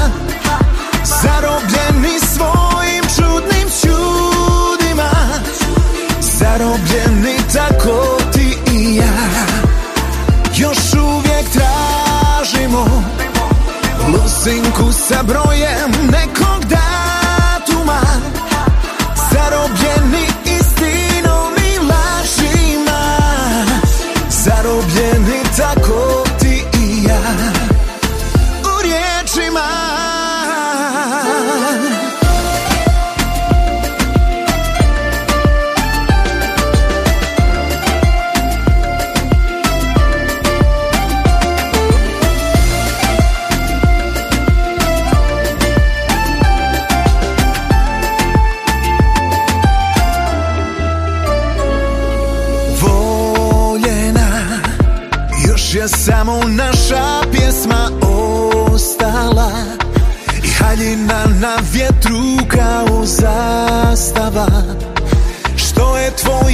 Zarobljeni 1.23 2.19
svojim 2.21 3.05
čudnim 3.17 3.69
čudima. 3.81 5.11
Zarobljeni 6.21 7.37
tako 7.53 8.19
ti 8.33 8.59
i 8.73 8.97
ja 8.97 9.47
Još 10.57 10.79
uvijek 10.95 11.47
tražimo 11.53 12.87
Lusinku 14.09 14.93
sa 14.93 15.23
brojem 15.23 15.91
nekog 16.11 16.61
datuma 16.61 16.76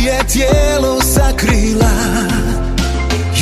je 0.05 0.19
tijelo 0.33 1.01
sakrila. 1.01 1.91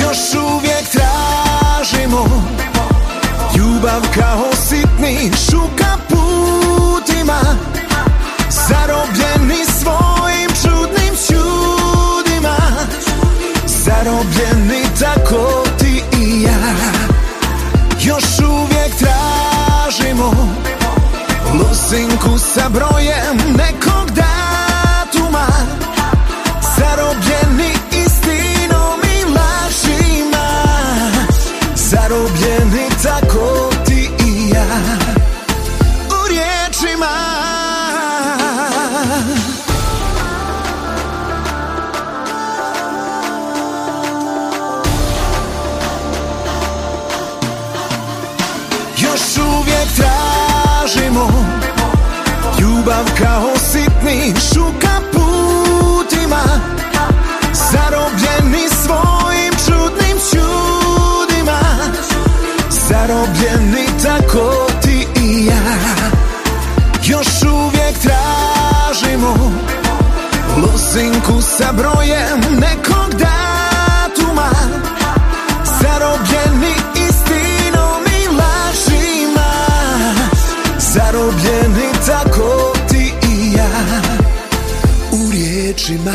Još 0.00 0.34
uvijek 0.34 0.84
tražimo 0.92 2.24
Ljubav 3.56 4.00
kao 4.14 4.44
sitni 4.68 5.30
šuka 5.50 5.96
putima 6.08 7.40
Zarobljeni 8.50 9.64
svojim 9.80 10.50
čudnim 10.62 11.14
čudima. 11.26 12.56
Zarobljeni 13.66 14.82
tako 15.00 15.64
ti 15.78 16.02
i 16.18 16.42
ja. 16.42 16.74
Još 18.00 18.38
uvijek 18.38 18.92
tražimo 18.98 20.34
Lusinku 21.54 22.38
sa 22.38 22.68
brojem 22.68 23.36
nekog 23.56 24.10
datuma 24.10 24.39
Ljubav 52.90 53.04
kao 53.18 53.50
sitni 53.72 54.34
šuka 54.40 55.00
putima 55.12 56.42
Zarobljeni 57.52 58.68
svojim 58.68 59.52
čudnim 59.66 60.16
čudima. 60.30 61.60
Zarobljeni 62.70 63.86
tako 64.02 64.66
ti 64.82 65.06
i 65.22 65.46
ja. 65.46 65.76
Još 67.04 67.42
uvijek 67.42 67.96
tražimo 67.98 69.34
Lusinku 70.56 71.42
sa 71.42 71.72
brojem 71.72 72.40
nekog 72.60 72.99
riječima 85.70 86.12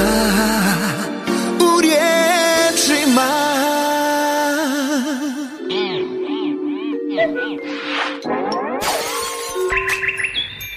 U 1.60 1.82
riječima 1.82 3.32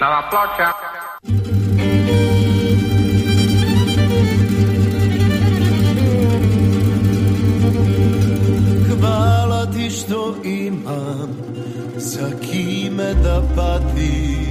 Nova 0.01 0.31
ploča. 0.31 0.73
Hvala 9.01 9.67
ti 9.73 9.91
što 9.91 10.37
imam 10.45 11.37
za 11.97 12.31
kime 12.41 13.15
da 13.15 13.43
patim 13.57 14.48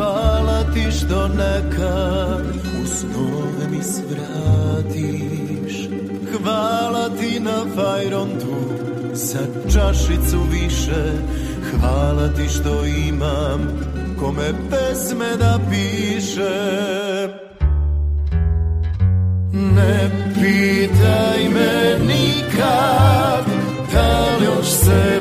Hvala 0.00 0.64
ti 0.74 0.90
što 0.90 1.28
nekad 1.28 2.44
u 2.82 2.86
snove 2.86 3.68
mi 3.70 3.82
svratiš. 3.82 5.88
Hvala 6.32 7.08
ti 7.08 7.40
na 7.40 7.64
fajrontu 7.74 8.56
za 9.12 9.38
čašicu 9.72 10.38
više. 10.50 11.12
Hvala 11.70 12.28
ti 12.28 12.48
što 12.48 12.84
imam 12.84 13.60
kome 14.20 14.52
pesme 14.70 15.36
da 15.36 15.58
piše 15.70 16.50
Ne 19.52 20.10
pitaj 20.34 21.48
me 21.48 21.98
nikad 22.06 23.44
da 23.92 24.36
li 24.36 24.44
još 24.44 24.66
sebe 24.66 25.19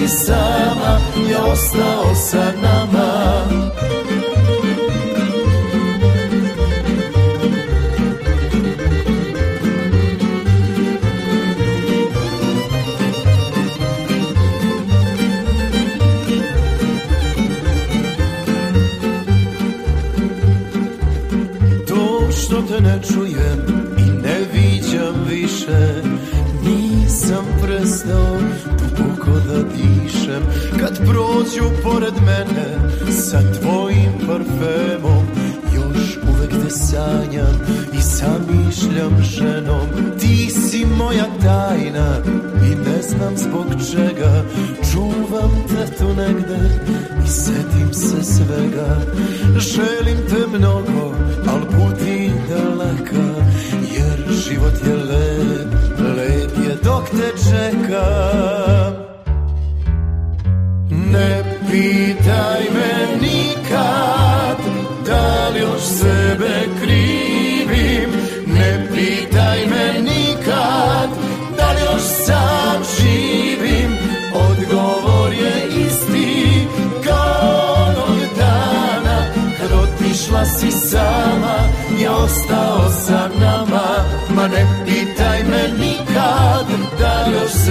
si 0.00 0.08
sama, 0.08 1.00
ja 1.28 1.44
ostao 1.44 2.14
sa 2.14 2.52
nama 2.62 2.79
prođu 31.10 31.70
pored 31.82 32.14
mene 32.26 32.68
sa 33.10 33.40
tvojim 33.60 34.12
parfemom. 34.26 35.26
Još 35.74 36.18
uvek 36.28 36.50
te 36.50 36.70
sanjam 36.70 37.60
i 37.92 38.00
zamišljam 38.02 39.22
ženom. 39.22 39.86
Ti 40.20 40.50
si 40.50 40.86
moja 40.98 41.26
tajna 41.42 42.16
i 42.66 42.74
ne 42.74 43.02
znam 43.02 43.36
zbog 43.36 43.66
čega. 43.92 44.44
Čuvam 44.92 45.50
te 45.68 45.96
tu 45.98 46.14
negde 46.14 46.80
i 47.24 47.28
setim 47.28 47.94
se 47.94 48.24
svega. 48.24 49.00
Želim 49.58 50.18
te 50.28 50.58
mnogo, 50.58 51.14
al 51.48 51.60
budi 51.60 52.32
daleka 52.48 53.44
Jer 53.96 54.32
život 54.32 54.74
je 54.86 54.99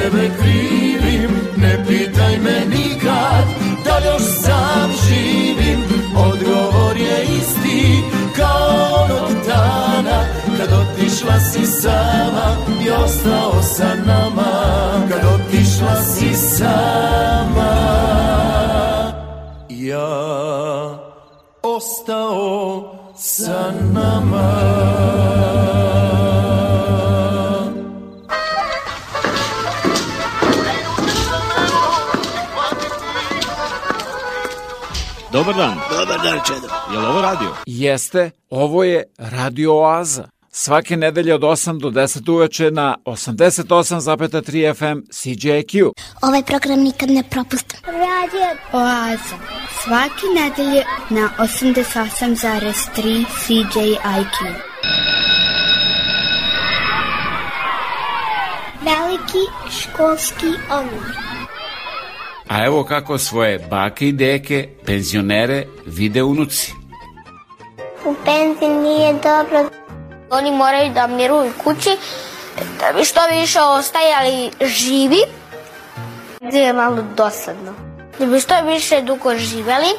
sebe 0.09 0.29
krivim 0.37 1.31
Ne 1.57 1.85
pitaj 1.87 2.37
me 2.37 2.65
nikad 2.65 3.45
Da 3.85 3.97
li 3.97 4.05
još 4.05 4.21
sam 4.21 4.91
živim? 5.07 5.79
Odgovor 6.17 6.97
je 6.97 7.23
isti 7.23 8.03
Kao 8.35 9.03
onog 9.03 9.45
dana 9.47 10.25
Kad 10.57 10.69
otišla 10.73 11.39
si 11.39 11.65
sama 11.65 12.55
I 12.85 12.89
ostao 12.91 13.61
sa 13.61 13.95
nama. 14.05 14.51
Kad 15.09 15.21
otišla 15.33 15.95
si 16.03 16.35
sama. 16.35 17.75
Ja 19.69 20.09
ostao 21.63 22.95
sa 23.15 23.71
nama 23.93 25.28
Dobar 35.49 35.67
dan. 35.67 35.77
Dobar 35.89 36.21
dan, 36.21 36.39
Čedo. 36.45 36.67
Je 36.91 36.99
li 36.99 37.05
ovo 37.05 37.21
radio? 37.21 37.55
Jeste, 37.65 38.31
ovo 38.49 38.83
je 38.83 39.03
Radio 39.17 39.73
Oaza. 39.73 40.27
Svake 40.51 40.97
nedelje 40.97 41.33
od 41.33 41.41
8 41.41 41.79
do 41.79 41.89
10 41.89 42.31
uveče 42.31 42.71
na 42.71 42.95
88,3 43.05 44.75
FM 44.75 44.99
CJQ. 45.11 45.91
Ovaj 46.21 46.43
program 46.43 46.79
nikad 46.79 47.09
ne 47.09 47.23
propustim. 47.29 47.79
Radio 47.85 48.47
Oaza. 48.71 49.35
Svake 49.83 50.25
nedelje 50.35 50.83
na 51.09 51.29
88,3 51.37 53.25
CJIQ. 53.45 54.53
Veliki 58.83 59.43
školski 59.69 60.47
omor. 60.71 61.28
A 62.49 62.65
evo 62.65 62.83
kako 62.83 63.17
svoje 63.17 63.59
bake 63.59 64.07
i 64.07 64.11
deke, 64.11 64.69
penzionere, 64.85 65.65
vide 65.85 66.23
unuci. 66.23 66.73
U 68.05 68.15
penziji 68.25 68.69
nije 68.69 69.13
dobro. 69.13 69.69
Oni 70.29 70.51
moraju 70.51 70.93
da 70.93 71.07
miruju 71.07 71.51
kući 71.63 71.89
da 72.79 72.97
bi 72.97 73.05
što 73.05 73.19
više 73.41 73.59
ostajali 73.61 74.51
živi. 74.61 75.19
Da 76.51 76.57
je 76.57 76.73
malo 76.73 77.03
dosadno. 77.15 77.73
Da 78.19 78.25
bi 78.25 78.39
što 78.39 78.55
više 78.61 79.01
dugo 79.01 79.35
živeli. 79.35 79.91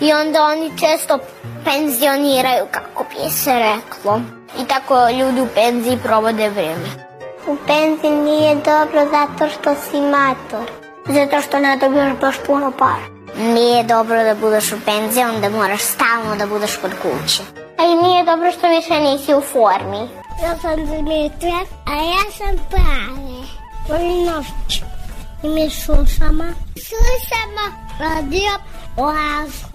I 0.00 0.12
onda 0.12 0.44
oni 0.44 0.70
često 0.78 1.18
penzioniraju, 1.64 2.66
kako 2.70 3.04
bi 3.04 3.30
se 3.30 3.52
reklo. 3.52 4.20
I 4.62 4.64
tako 4.68 5.08
ljudi 5.10 5.40
u 5.40 5.48
penziji 5.54 5.98
provode 6.02 6.48
vreme. 6.48 6.88
U 7.46 7.56
penziji 7.66 8.10
nije 8.10 8.54
dobro 8.54 9.08
zato 9.10 9.48
što 9.48 9.74
si 9.74 10.00
mator. 10.00 10.83
Zato 11.08 11.40
što 11.42 11.58
ne 11.58 11.76
dobiješ 11.76 12.12
baš 12.20 12.36
puno 12.46 12.72
para. 12.78 13.06
Nije 13.38 13.84
dobro 13.84 14.24
da 14.24 14.34
budeš 14.34 14.72
u 14.72 14.76
penziji, 14.84 15.24
onda 15.24 15.48
moraš 15.48 15.80
stalno 15.80 16.36
da 16.38 16.46
budeš 16.46 16.76
kod 16.76 16.90
kuće. 17.02 17.42
A 17.78 17.84
i 17.84 18.02
nije 18.02 18.24
dobro 18.24 18.52
što 18.52 18.68
više 18.68 19.00
nisi 19.00 19.34
u 19.34 19.40
formi. 19.40 20.08
Ja 20.42 20.56
sam 20.62 20.76
Dimitra, 20.76 21.60
a 21.86 21.94
ja 21.94 22.24
sam 22.38 22.56
Prave. 22.70 23.44
Volim 23.88 24.24
noć. 24.24 24.82
I 25.42 25.48
mi 25.48 25.70
slušamo. 25.70 26.44
Slušamo 26.88 27.64
radio 28.00 28.52
Oazu. 28.96 29.73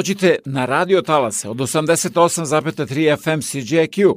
Dođite 0.00 0.38
na 0.44 0.64
Radio 0.64 1.02
Talase 1.02 1.48
od 1.48 1.56
88,3 1.56 3.22
FM 3.22 3.40
CJQ. 3.40 4.14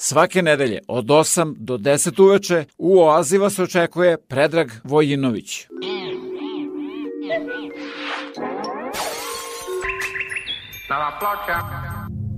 Svake 0.00 0.42
nedelje 0.42 0.80
od 0.88 1.06
8 1.06 1.54
do 1.58 1.76
10 1.76 2.22
uveče 2.22 2.64
u 2.78 3.00
Oazi 3.00 3.38
vas 3.38 3.58
očekuje 3.58 4.16
Predrag 4.18 4.70
Vojinović. 4.84 5.66
Da 10.88 10.96
vam 10.98 11.12
plaćam. 11.20 11.70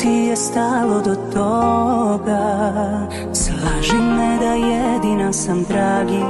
ti 0.00 0.08
je 0.08 0.36
stalo 0.36 1.00
do 1.00 1.14
toga? 1.32 2.46
Slaži 3.32 3.96
me 3.96 4.38
da 4.40 4.52
jedina 4.52 5.32
sam 5.32 5.64
dragi 5.64 6.24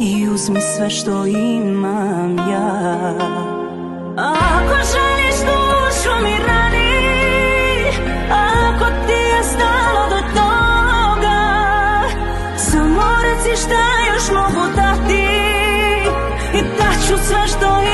I 0.00 0.28
uzmi 0.28 0.60
sve 0.60 0.90
što 0.90 1.26
imam 1.26 2.36
ja. 2.36 3.14
Ako 4.16 4.74
želiš 4.92 5.36
dušu 5.40 6.10
mi 6.22 6.34
radi 6.48 6.86
Ako 8.30 8.84
ti 9.06 9.12
je 9.12 9.42
stalo 9.42 10.08
do 10.10 10.20
toga 10.34 11.42
Samo 12.56 13.02
reci 13.22 13.62
šta 13.62 14.14
još 14.14 14.30
mogu 14.30 14.66
dati 14.76 15.26
I 16.54 16.62
daću 16.62 17.24
sve 17.26 17.48
što 17.48 17.66
imam 17.66 17.85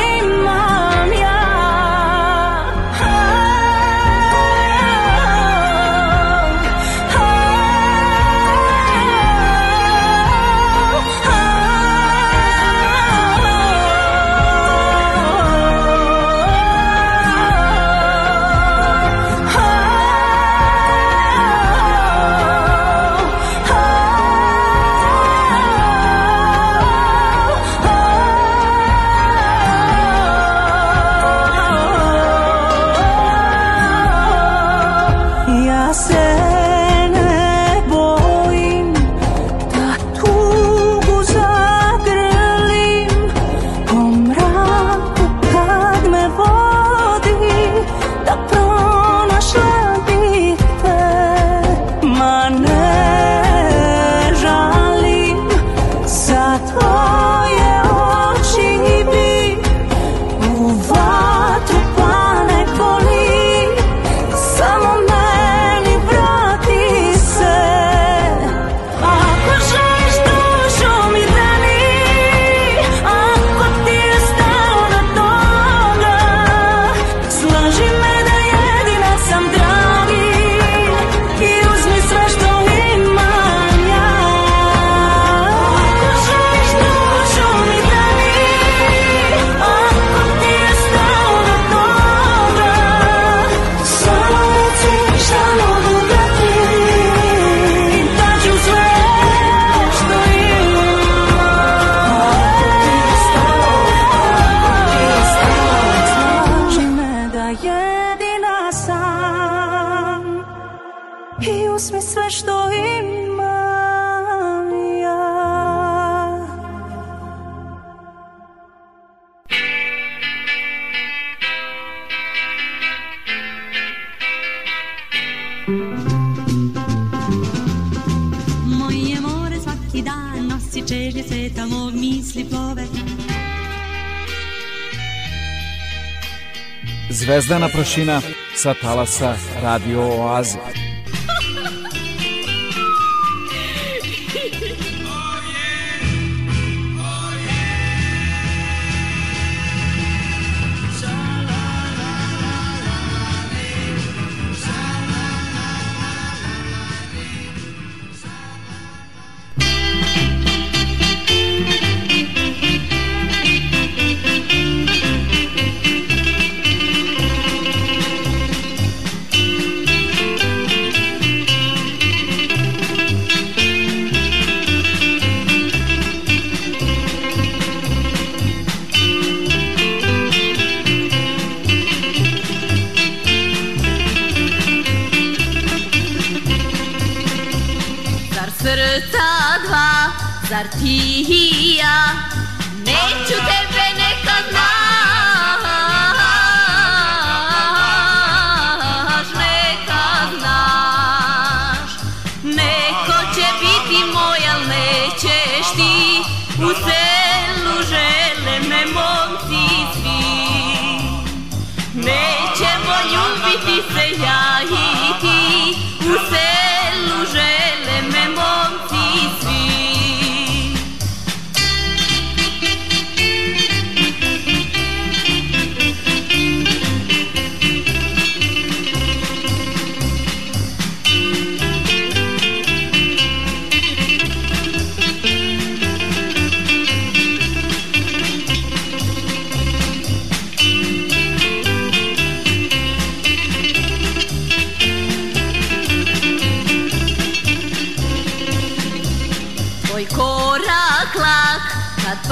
površina 137.92 138.24
sa 138.56 138.72
talasa 138.72 139.36
Radio 139.60 140.00
Oaze. 140.00 140.81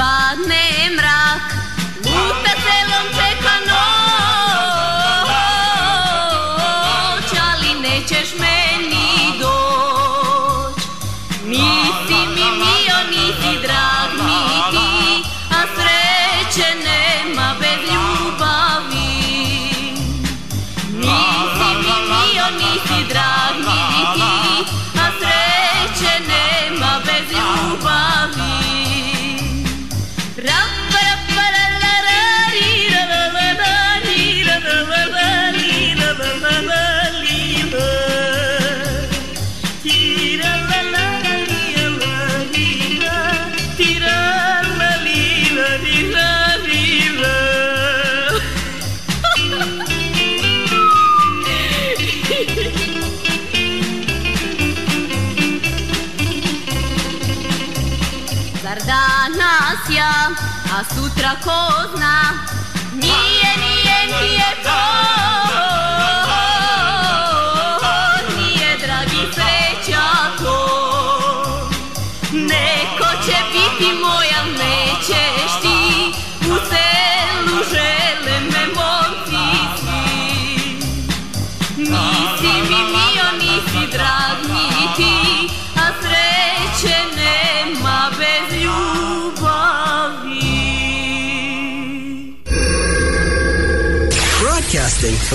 padne 0.01 0.89
ma 0.97 1.00
a 61.31 61.37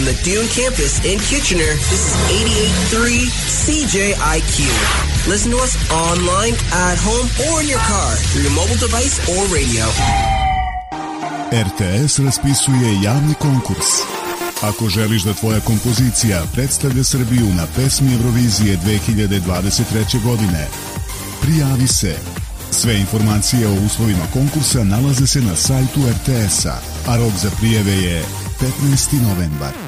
the 0.05 0.13
Dune 0.21 0.47
campus 0.53 1.03
in 1.03 1.17
Kitchener, 1.17 1.73
this 1.89 2.03
is 2.05 2.13
88.3 2.93 3.25
CJIQ. 3.65 4.57
Listen 5.27 5.51
to 5.51 5.57
us 5.57 5.73
online, 5.89 6.53
at 6.69 6.97
home, 7.01 7.25
or 7.49 7.61
in 7.61 7.67
your 7.67 7.81
car 7.89 8.13
through 8.29 8.43
your 8.45 8.53
mobile 8.53 8.77
device 8.77 9.17
or 9.33 9.41
radio. 9.49 9.85
RTS 11.49 12.19
raspisuje 12.25 13.01
javni 13.03 13.33
konkurs. 13.33 14.05
Ako 14.61 14.89
želiš 14.89 15.23
da 15.23 15.33
tvoja 15.33 15.59
kompozicija 15.59 16.43
predstavlja 16.53 17.03
Srbiju 17.03 17.53
na 17.53 17.67
pesmi 17.75 18.13
Eurovizije 18.13 18.77
2023. 18.77 20.23
godine, 20.23 20.67
prijavi 21.41 21.87
se. 21.87 22.17
Sve 22.71 22.99
informacije 22.99 23.67
o 23.67 23.85
uslovima 23.85 24.25
konkursa 24.33 24.83
nalaze 24.83 25.27
se 25.27 25.41
na 25.41 25.55
sajtu 25.55 25.99
RTS-a, 26.11 26.77
a 27.07 27.17
rok 27.17 27.33
za 27.41 27.49
prijeve 27.59 27.91
je 27.91 28.25
15. 28.61 29.21
novembar. 29.21 29.84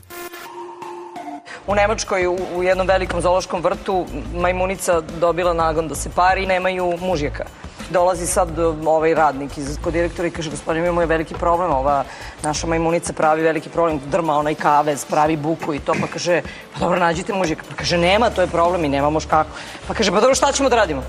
U 1.68 1.76
Nemačkoj 1.76 2.28
u, 2.28 2.64
jednom 2.64 2.88
velikom 2.88 3.22
zoološkom 3.22 3.62
vrtu 3.62 4.06
majmunica 4.34 5.02
dobila 5.02 5.54
nagon 5.54 5.88
da 5.88 5.96
se 5.96 6.10
pari 6.16 6.44
i 6.44 6.48
nemaju 6.48 6.94
mužjaka. 7.02 7.44
Dolazi 7.90 8.28
sad 8.28 8.60
ovaj 8.86 9.14
radnik 9.14 9.58
iz, 9.58 9.78
kod 9.84 9.94
direktora 9.94 10.28
i 10.28 10.32
kaže, 10.32 10.50
gospodin, 10.50 10.84
imamo 10.84 11.02
je 11.02 11.08
veliki 11.08 11.34
problem, 11.34 11.72
ova 11.72 12.04
naša 12.44 12.68
majmunica 12.68 13.14
pravi 13.14 13.42
veliki 13.42 13.70
problem, 13.70 14.00
drma 14.06 14.38
onaj 14.38 14.56
kavez, 14.56 15.06
pravi 15.06 15.38
buku 15.38 15.74
i 15.74 15.80
to, 15.80 15.94
pa 16.02 16.08
kaže, 16.08 16.42
pa 16.74 16.80
dobro, 16.80 17.00
nađite 17.00 17.34
mužjaka. 17.34 17.64
Pa 17.70 17.76
kaže, 17.76 17.98
nema, 17.98 18.30
to 18.30 18.42
je 18.42 18.48
problem 18.48 18.86
i 18.86 18.90
nemamo 18.90 19.20
kako. 19.30 19.50
Pa 19.88 19.94
kaže, 19.94 20.12
pa 20.12 20.20
dobro, 20.22 20.36
šta 20.36 20.52
ćemo 20.52 20.70
da 20.70 20.76
radimo? 20.76 21.04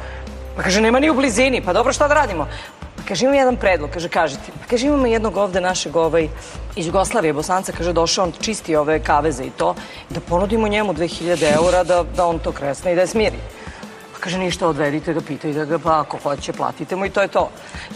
Pa 0.57 0.63
kaže, 0.63 0.81
nema 0.81 1.01
ni 1.01 1.11
u 1.11 1.15
blizini, 1.15 1.63
pa 1.63 1.73
dobro, 1.73 1.93
šta 1.93 2.09
da 2.09 2.15
radimo? 2.15 2.49
Kaže, 3.09 3.25
imam 3.25 3.35
jedan 3.35 3.57
predlog, 3.57 3.91
kaže, 3.91 4.09
kažete. 4.09 4.53
Pa 4.61 4.67
kaže, 4.71 4.87
imamo 4.87 5.07
jednog 5.07 5.37
ovde 5.37 5.61
našeg 5.61 5.97
ovaj, 5.97 6.29
iz 6.77 6.87
Jugoslavije, 6.87 7.33
Bosanca, 7.33 7.73
kaže, 7.73 7.93
došao 7.93 8.25
on 8.25 8.33
čisti 8.41 8.77
ove 8.77 8.99
kaveze 9.01 9.45
i 9.45 9.51
to, 9.51 9.75
da 10.11 10.21
ponudimo 10.21 10.69
njemu 10.69 10.93
2000 10.93 11.55
eura 11.55 11.85
da, 11.85 12.03
da 12.03 12.27
on 12.27 12.39
to 12.39 12.53
kresne 12.53 12.93
i 12.93 12.95
da 12.95 13.01
je 13.01 13.07
smiri. 13.07 13.39
Pa 14.13 14.19
kaže, 14.21 14.39
ništa, 14.39 14.69
odvedite 14.69 15.15
ga, 15.15 15.21
pitajte 15.21 15.65
ga, 15.67 15.79
pa 15.79 16.01
ako 16.01 16.19
hoće, 16.23 16.53
platite 16.53 16.97
mu 16.97 17.07
i 17.07 17.11
to 17.11 17.23
je 17.23 17.29
to. 17.29 17.49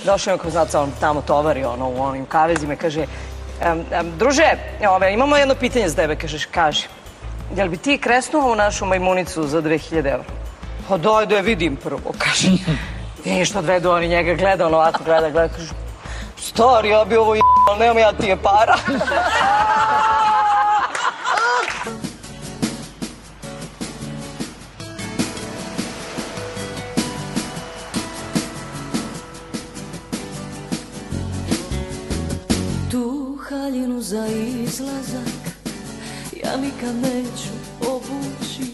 Došao 0.05 0.33
je, 0.33 0.39
kao 0.39 0.51
znate, 0.51 0.79
on 0.79 0.93
tamo 1.01 1.23
tovari, 1.23 1.65
ono, 1.65 1.89
u 1.89 2.03
onim 2.03 2.25
kavezima, 2.27 2.77
kaže, 2.77 3.05
em, 3.61 3.85
em, 3.93 4.13
druže, 4.19 4.49
ove, 4.89 5.13
imamo 5.13 5.37
jedno 5.37 5.55
pitanje 5.55 5.89
za 5.89 5.97
tebe, 5.97 6.17
kažeš, 6.17 6.47
kaži, 6.47 6.89
jel 7.57 7.69
bi 7.69 7.77
ti 7.77 7.99
kresnuo 7.99 8.53
u 8.53 8.57
našu 8.57 8.87
majmunicu 8.87 9.47
za 9.47 9.63
2000 9.63 10.11
eura? 10.11 10.25
Pa 10.89 10.97
daj 10.97 11.27
da 11.27 11.37
je 11.37 11.43
vidim 11.43 11.77
prvo, 11.77 12.17
kaže. 12.19 12.49
Ništa 13.25 13.59
odvedu, 13.59 13.91
oni 13.91 14.09
njega 14.09 14.35
gleda, 14.35 14.67
on 14.67 14.75
ovako 14.75 15.05
gleda, 15.05 15.31
gleda, 15.31 15.55
kaže, 15.55 15.73
stari, 16.37 16.89
ja 16.89 17.05
bi 17.05 17.17
ovo 17.17 17.35
je***, 17.35 17.43
nemam 17.79 17.99
ja 17.99 18.13
ti 18.13 18.27
je 18.27 18.37
para. 18.37 18.77
Tu 32.91 33.39
haljinu 33.49 34.01
za 34.01 34.27
izlazak 34.27 35.43
Ja 36.43 36.57
nikad 36.57 36.95
neću 36.95 37.53
obući 37.81 38.73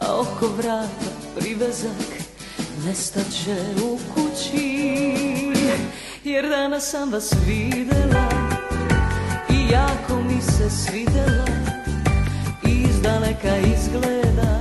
A 0.00 0.20
oko 0.20 0.46
vrata 0.46 1.10
privezak 1.38 2.23
Nestaće 2.86 3.56
u 3.84 3.98
kući 4.14 4.84
Jer 6.24 6.48
danas 6.48 6.90
sam 6.90 7.12
vas 7.12 7.32
videla 7.46 8.28
I 9.50 9.72
jako 9.72 10.22
mi 10.22 10.42
se 10.42 10.70
svidela. 10.70 11.46
I 12.66 12.86
izdaleka 12.90 13.56
izgleda 13.56 14.60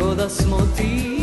Ko 0.00 0.14
da 0.14 0.28
smo 0.28 0.58
ti 0.76 1.21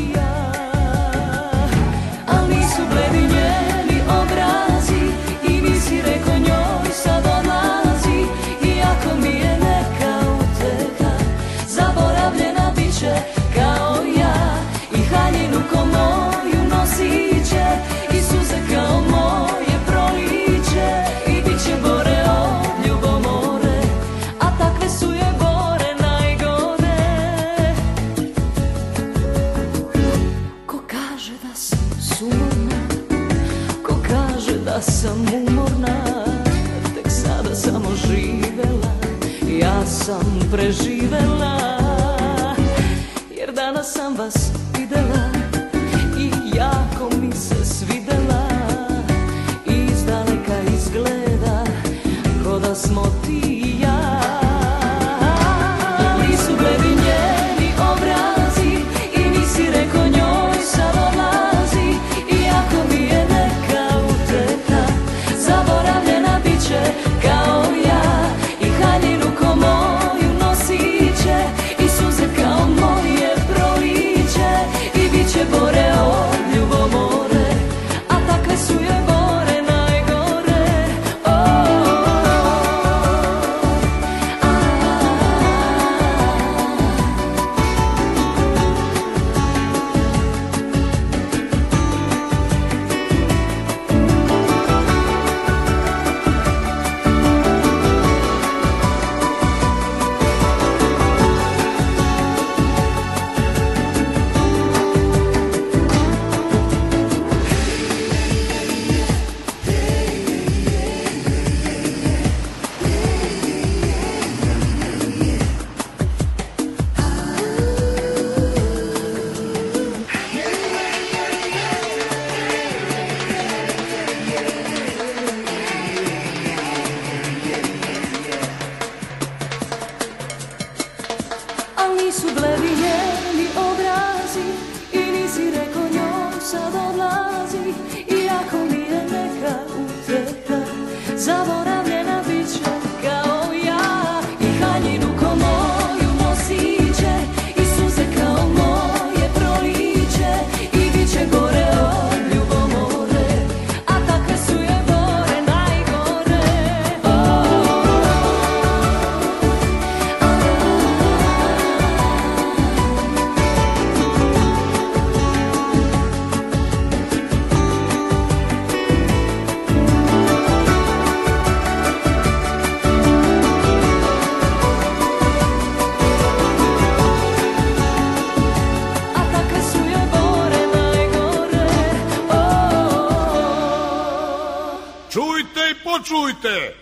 počujte! 186.42 186.74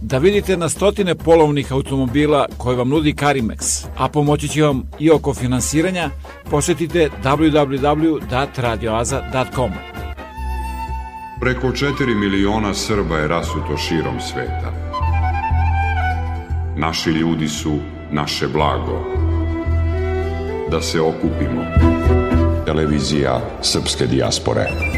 Da 0.00 0.18
vidite 0.18 0.56
na 0.56 0.68
stotine 0.68 1.14
polovnih 1.14 1.72
automobila 1.72 2.46
koje 2.58 2.76
vam 2.76 2.88
nudi 2.88 3.14
Karimex, 3.14 3.86
a 3.96 4.08
pomoći 4.08 4.48
će 4.48 4.62
vam 4.62 4.90
i 4.98 5.10
oko 5.10 5.34
finansiranja, 5.34 6.10
posetite 6.50 7.10
www.radioaza.com. 7.24 9.70
Preko 11.40 11.66
4 11.66 12.20
miliona 12.20 12.74
Srba 12.74 13.16
je 13.16 13.28
rasuto 13.28 13.76
širom 13.76 14.20
sveta. 14.20 14.72
Naši 16.76 17.10
ljudi 17.10 17.48
su 17.48 17.78
naše 18.10 18.48
blago. 18.48 19.04
Da 20.70 20.82
se 20.82 21.00
okupimo. 21.00 21.64
Televizija 22.66 23.40
Srpske 23.62 24.06
dijaspore. 24.06 24.95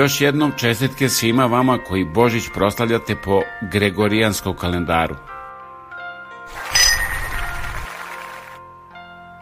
Još 0.00 0.20
jednom 0.20 0.52
čestitke 0.56 1.08
svima 1.08 1.46
vama 1.46 1.78
koji 1.88 2.04
Božić 2.04 2.44
proslavljate 2.54 3.16
po 3.24 3.42
Gregorijanskom 3.72 4.56
kalendaru. 4.56 5.14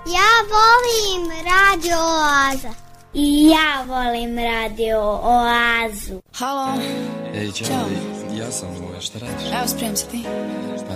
Ja 0.07 0.33
volim 0.55 1.31
Radio 1.31 1.97
Oaza. 1.99 2.71
I 3.15 3.51
ja 3.51 3.85
volim 3.87 4.39
Radio 4.39 5.01
Oazu. 5.23 6.21
Halo. 6.35 6.69
Ej, 7.35 7.53
čao, 7.53 7.67
Ćao. 7.67 7.89
ja 8.39 8.51
sam 8.51 8.69
ovaj, 8.69 9.01
šta 9.01 9.19
radiš? 9.19 9.47
Evo, 9.59 9.69
spremim 9.69 9.97
se 9.97 10.07
ti. 10.07 10.25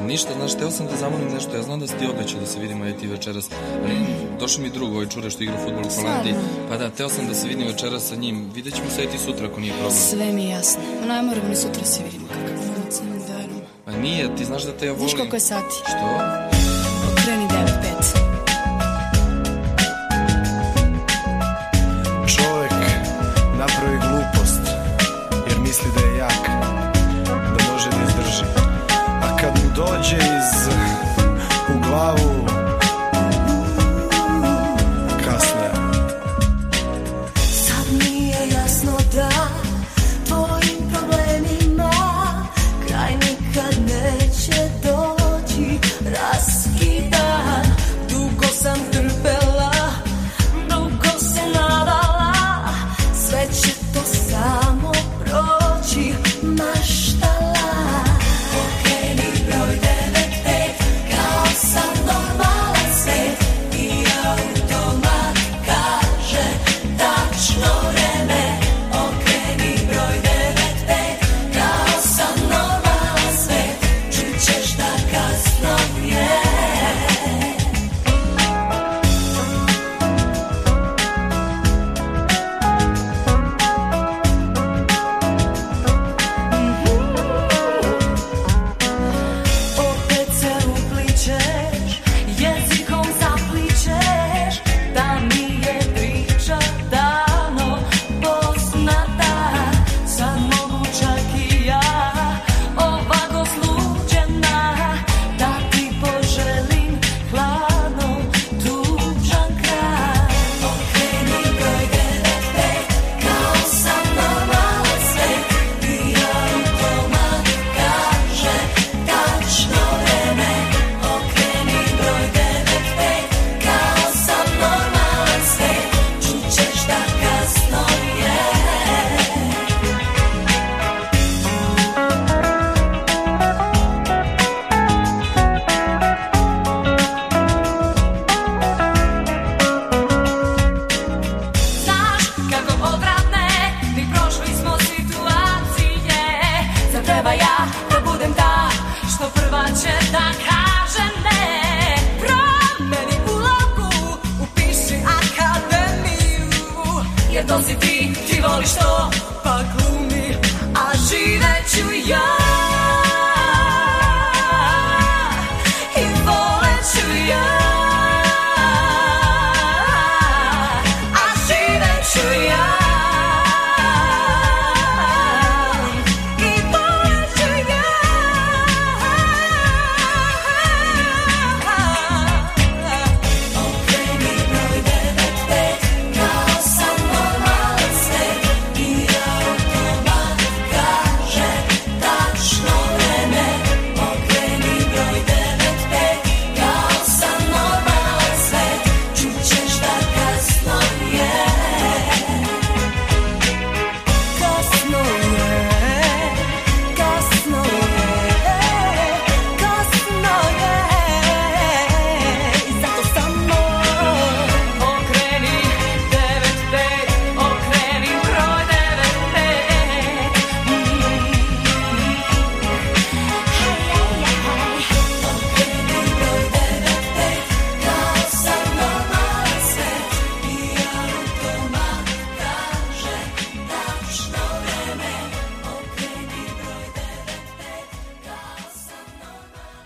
Ništa, 0.06 0.28
znaš, 0.36 0.54
teo 0.54 0.70
sam 0.70 0.86
da 0.86 0.96
zamolim 0.96 1.28
nešto, 1.34 1.56
ja 1.56 1.62
znam 1.62 1.80
da 1.80 1.86
si 1.86 1.94
ti 1.98 2.06
obećao 2.14 2.40
da 2.40 2.46
se 2.46 2.60
vidimo 2.60 2.86
i 2.86 2.92
ti 2.92 3.06
večeras. 3.06 3.48
Ali, 3.84 3.94
došao 4.40 4.62
mi 4.62 4.70
drug, 4.70 4.92
ovaj 4.92 5.08
čure 5.08 5.30
što 5.30 5.42
igra 5.42 5.56
futbol 5.64 5.82
u 5.86 6.02
Holandiji. 6.02 6.34
Pa 6.68 6.76
da, 6.76 6.90
teo 6.90 7.08
sam 7.08 7.26
da 7.28 7.34
se 7.34 7.48
vidim 7.48 7.66
večeras 7.66 8.08
sa 8.08 8.16
njim. 8.16 8.50
Vidjet 8.54 8.74
ćemo 8.74 8.90
se 8.90 9.04
i 9.04 9.06
ti 9.06 9.18
sutra 9.18 9.46
ako 9.46 9.60
nije 9.60 9.72
problem. 9.72 9.98
Sve 9.98 10.32
mi 10.32 10.44
je 10.44 10.50
jasno. 10.50 10.82
Ma 11.00 11.14
ne 11.14 11.22
moramo 11.22 11.48
ni 11.48 11.56
sutra 11.56 11.84
se 11.84 12.02
vidimo 12.04 12.26
kakav 12.28 12.66
novac 12.66 13.00
imam 13.00 13.18
daru. 13.18 13.60
Pa 13.84 13.92
nije, 13.92 14.36
ti 14.36 14.44
znaš 14.44 14.62
da 14.62 14.72
te 14.72 14.86
ja 14.86 14.92
volim. 14.92 15.08
Znaš 15.08 15.18
koliko 15.18 15.36
je 15.36 15.40
sati? 15.40 15.74
Što? 15.84 16.61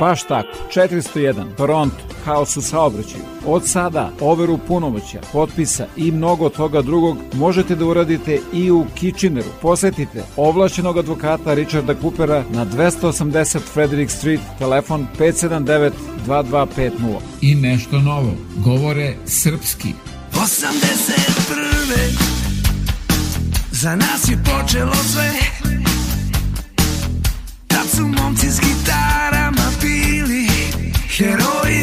Baš 0.00 0.22
tako, 0.22 0.48
401, 0.74 1.56
Toronto, 1.56 1.96
haos 2.24 2.56
u 2.56 2.62
saobraćaju. 2.62 3.22
Od 3.46 3.68
sada 3.68 4.10
overu 4.20 4.58
punomoća, 4.58 5.20
potpisa 5.32 5.86
i 5.96 6.10
mnogo 6.12 6.48
toga 6.48 6.82
drugog 6.82 7.16
možete 7.34 7.74
da 7.74 7.84
uradite 7.84 8.40
i 8.52 8.70
u 8.70 8.86
Kitcheneru. 8.94 9.48
Posetite 9.62 10.24
ovlašćenog 10.36 10.98
advokata 10.98 11.54
Richarda 11.54 11.94
Coopera 12.00 12.44
na 12.50 12.66
280 12.66 13.58
Frederick 13.72 14.12
Street, 14.12 14.40
telefon 14.58 15.06
579 15.18 15.90
2250. 16.26 16.90
I 17.40 17.54
nešto 17.54 17.98
novo, 17.98 18.32
govore 18.56 19.14
srpski. 19.26 19.94
81. 20.32 20.40
Za 23.70 23.96
nas 23.96 24.28
je 24.28 24.38
počelo 24.44 24.94
sve 24.94 25.30
Tad 27.68 27.88
su 27.96 28.06
momci 28.06 28.50
s 28.50 28.60
gitarama 28.60 29.30
bili 29.30 29.39
Quiero 31.20 31.68
ir 31.68 31.79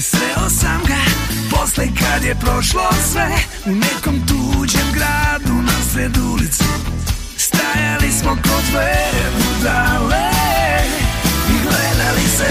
Sreo 0.00 0.48
sam 0.50 0.80
ga 0.86 1.04
Posle 1.50 1.84
kad 1.84 2.24
je 2.24 2.34
prošlo 2.34 2.88
sve 3.12 3.28
U 3.66 3.70
nekom 3.70 4.26
tuđem 4.28 4.92
gradu 4.94 5.54
Na 5.54 5.84
sred 5.92 6.16
ulicu 6.16 6.64
Stajali 7.36 8.12
smo 8.20 8.30
kod 8.30 8.64
dve 8.70 8.94
budale 9.36 10.30
I 11.48 11.52
gledali 11.62 12.26
se 12.36 12.50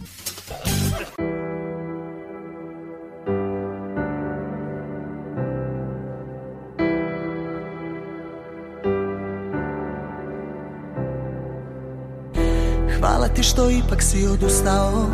ti 13.41 13.47
što 13.47 13.69
ipak 13.69 14.01
si 14.01 14.27
odustao? 14.27 15.07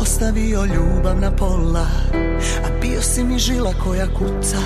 Ostavio 0.00 0.64
ljubav 0.64 1.20
na 1.20 1.30
pola 1.30 1.86
A 2.64 2.80
bio 2.80 3.02
si 3.02 3.24
mi 3.24 3.38
žila 3.38 3.72
koja 3.84 4.06
kuca. 4.06 4.58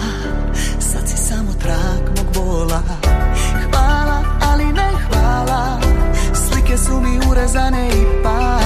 Sad 0.79 1.09
si 1.09 1.17
samo 1.17 1.53
trag 1.61 2.19
mog 2.19 2.35
bola. 2.35 2.83
Hvala, 3.71 4.23
ali 4.41 4.65
ne 4.65 4.91
hvala 5.09 5.81
Slike 6.35 6.79
su 6.79 7.01
mi 7.01 7.31
urezane 7.31 7.89
ipak 7.89 8.25
Hvala, 8.25 8.64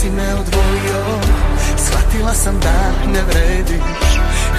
si 0.00 0.10
me 0.10 0.34
odvojio 0.34 1.20
Shvatila 1.76 2.34
sam 2.34 2.60
da 2.60 3.10
ne 3.12 3.22
vrediš. 3.22 4.10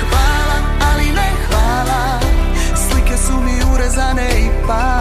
Hvala, 0.10 0.58
ali 0.92 1.06
ne 1.06 1.32
hvala 1.48 2.20
Slike 2.76 3.18
su 3.18 3.34
mi 3.34 3.74
urezane 3.74 4.30
ipak 4.46 4.62
Hvala, 4.68 5.01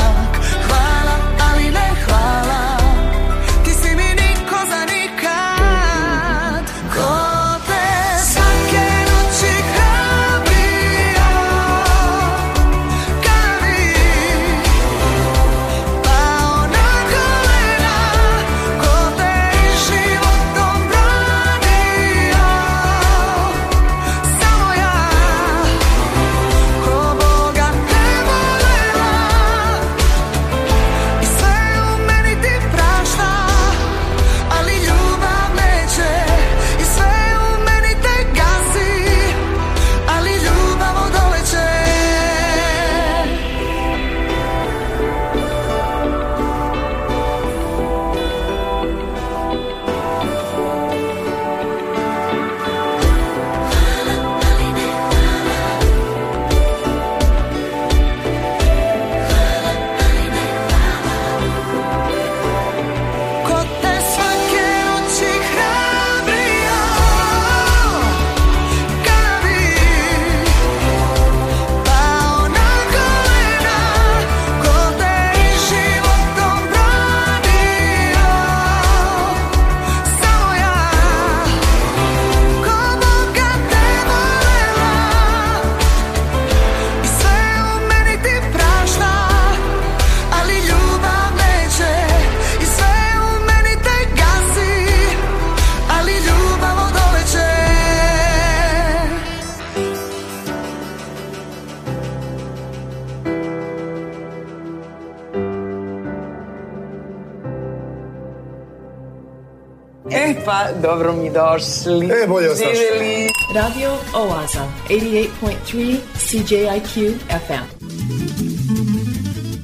dobro 111.51 112.01
mi 112.01 112.09
došli. 112.09 112.23
E, 112.25 112.27
bolje 112.27 112.51
ostaš. 112.51 112.69
Živjeli. 112.77 113.29
Radio 113.55 113.91
Oaza, 114.15 114.65
88.3 114.89 115.97
CJIQ 116.19 117.15
FM. 117.29 117.60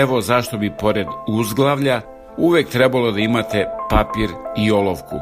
Evo 0.00 0.20
zašto 0.20 0.58
bi 0.58 0.72
pored 0.80 1.06
uzglavlja 1.28 2.00
uvek 2.36 2.68
trebalo 2.68 3.12
da 3.12 3.20
imate 3.20 3.66
papir 3.90 4.30
i 4.56 4.70
olovku. 4.72 5.16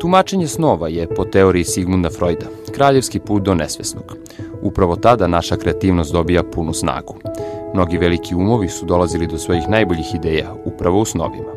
Tumačenje 0.00 0.46
snova 0.46 0.88
je 0.88 1.14
po 1.14 1.24
teoriji 1.24 1.64
Sigmunda 1.64 2.10
Freuda 2.10 2.46
kraljevski 2.74 3.18
put 3.18 3.42
do 3.42 3.54
nesvesnog. 3.54 4.16
Upravo 4.62 4.96
tada 4.96 5.26
naša 5.26 5.56
kreativnost 5.56 6.12
dobija 6.12 6.42
punu 6.42 6.72
snagu. 6.72 7.14
Mnogi 7.74 7.98
veliki 7.98 8.34
umovi 8.34 8.68
su 8.68 8.86
dolazili 8.86 9.26
do 9.26 9.38
svojih 9.38 9.68
najboljih 9.68 10.14
ideja 10.14 10.54
upravo 10.64 11.00
u 11.00 11.04
snovima. 11.04 11.52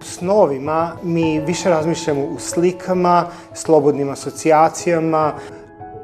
snovima 0.00 0.92
mi 1.02 1.40
više 1.40 1.68
razmišljamo 1.68 2.20
u 2.20 2.38
slikama, 2.38 3.26
slobodnim 3.54 4.10
asocijacijama. 4.10 5.32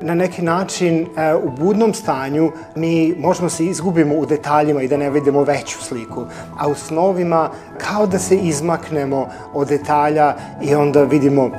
Na 0.00 0.14
neki 0.14 0.42
način 0.42 1.06
e, 1.16 1.34
u 1.34 1.50
budnom 1.50 1.94
stanju 1.94 2.52
mi 2.76 3.14
možemo 3.18 3.48
se 3.48 3.64
izgubimo 3.64 4.14
u 4.14 4.26
detaljima 4.26 4.82
i 4.82 4.88
da 4.88 4.96
ne 4.96 5.10
vidimo 5.10 5.42
veću 5.42 5.78
sliku. 5.84 6.24
A 6.58 6.68
u 6.68 6.74
snovima 6.74 7.50
kao 7.78 8.06
da 8.06 8.18
se 8.18 8.36
izmaknemo 8.36 9.28
od 9.52 9.68
detalja 9.68 10.34
i 10.62 10.74
onda 10.74 11.02
vidimo 11.02 11.50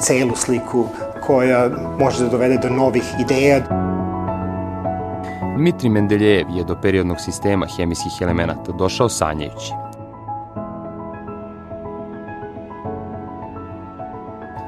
celu 0.00 0.36
sliku 0.36 0.84
koja 1.26 1.70
može 1.98 2.24
da 2.24 2.30
dovede 2.30 2.58
do 2.58 2.70
novih 2.70 3.04
ideja. 3.20 3.60
Dmitri 5.56 5.88
Mendeljejev 5.88 6.46
je 6.50 6.64
do 6.64 6.76
periodnog 6.82 7.20
sistema 7.20 7.66
hemijskih 7.76 8.12
elemenata 8.20 8.72
došao 8.72 9.08
sanjajući. 9.08 9.72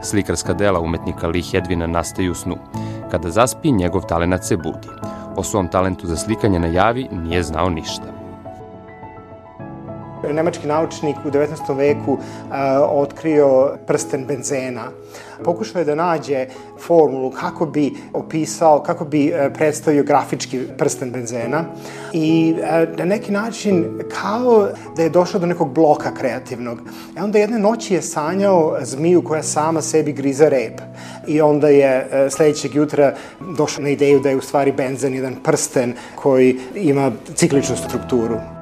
Slikarska 0.03 0.53
dela 0.53 0.81
umetnika 0.81 1.28
Lee 1.28 1.43
Hedvina 1.43 1.86
nastaju 1.86 2.32
u 2.32 2.35
snu. 2.35 2.57
Kada 3.11 3.31
zaspi, 3.31 3.73
njegov 3.73 4.03
talenat 4.09 4.45
se 4.45 4.57
budi. 4.57 4.89
O 5.37 5.43
svom 5.43 5.69
talentu 5.69 6.07
za 6.07 6.16
slikanje 6.16 6.59
na 6.59 6.66
javi 6.66 7.09
nije 7.12 7.43
znao 7.43 7.70
ništa 7.70 8.16
nemački 10.33 10.66
naučnik 10.66 11.16
u 11.24 11.31
19. 11.31 11.77
veku 11.77 12.12
uh, 12.12 12.20
otkrio 12.91 13.77
prsten 13.87 14.27
benzena. 14.27 14.83
Pokušao 15.45 15.79
je 15.79 15.85
da 15.85 15.95
nađe 15.95 16.47
formulu 16.87 17.31
kako 17.31 17.67
bi 17.67 17.95
opisao, 18.13 18.83
kako 18.83 19.05
bi 19.05 19.33
uh, 19.33 19.53
predstavio 19.55 20.03
grafički 20.03 20.61
prsten 20.79 21.11
benzena 21.11 21.65
i 22.13 22.55
uh, 22.59 22.99
na 22.99 23.05
neki 23.05 23.33
način 23.33 23.99
kao 24.21 24.69
da 24.97 25.03
je 25.03 25.11
došao 25.11 25.41
do 25.41 25.47
nekog 25.47 25.73
bloka 25.73 26.15
kreativnog. 26.15 26.81
E 27.17 27.23
onda 27.23 27.39
jedne 27.39 27.59
noći 27.59 27.95
je 27.95 28.03
sanjao 28.03 28.79
zmiju 28.83 29.25
koja 29.25 29.43
sama 29.43 29.83
sebi 29.83 30.13
griza 30.13 30.49
rep 30.49 30.81
i 31.27 31.41
onda 31.41 31.69
je 31.69 32.09
sledećeg 32.31 32.75
jutra 32.75 33.15
došao 33.57 33.83
na 33.83 33.89
ideju 33.89 34.21
da 34.21 34.31
je 34.31 34.37
u 34.37 34.41
stvari 34.41 34.73
benzen 34.73 35.15
jedan 35.15 35.35
prsten 35.45 35.95
koji 36.15 36.59
ima 36.75 37.13
cikličnu 37.35 37.77
strukturu. 37.77 38.56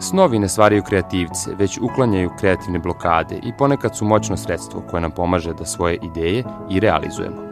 Snovi 0.00 0.38
ne 0.38 0.48
stvaraju 0.48 0.82
kreativce, 0.82 1.54
već 1.54 1.78
uklanjaju 1.82 2.30
kreativne 2.40 2.78
blokade 2.78 3.38
i 3.42 3.52
ponekad 3.58 3.96
su 3.96 4.04
moćno 4.04 4.36
sredstvo 4.36 4.82
koje 4.90 5.00
nam 5.00 5.10
pomaže 5.10 5.54
da 5.54 5.64
svoje 5.64 5.98
ideje 6.02 6.44
i 6.70 6.80
realizujemo. 6.80 7.47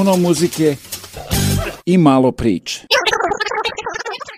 Puno 0.00 0.16
muzike 0.16 0.76
i 1.86 1.98
malo 1.98 2.32
priče. 2.32 2.80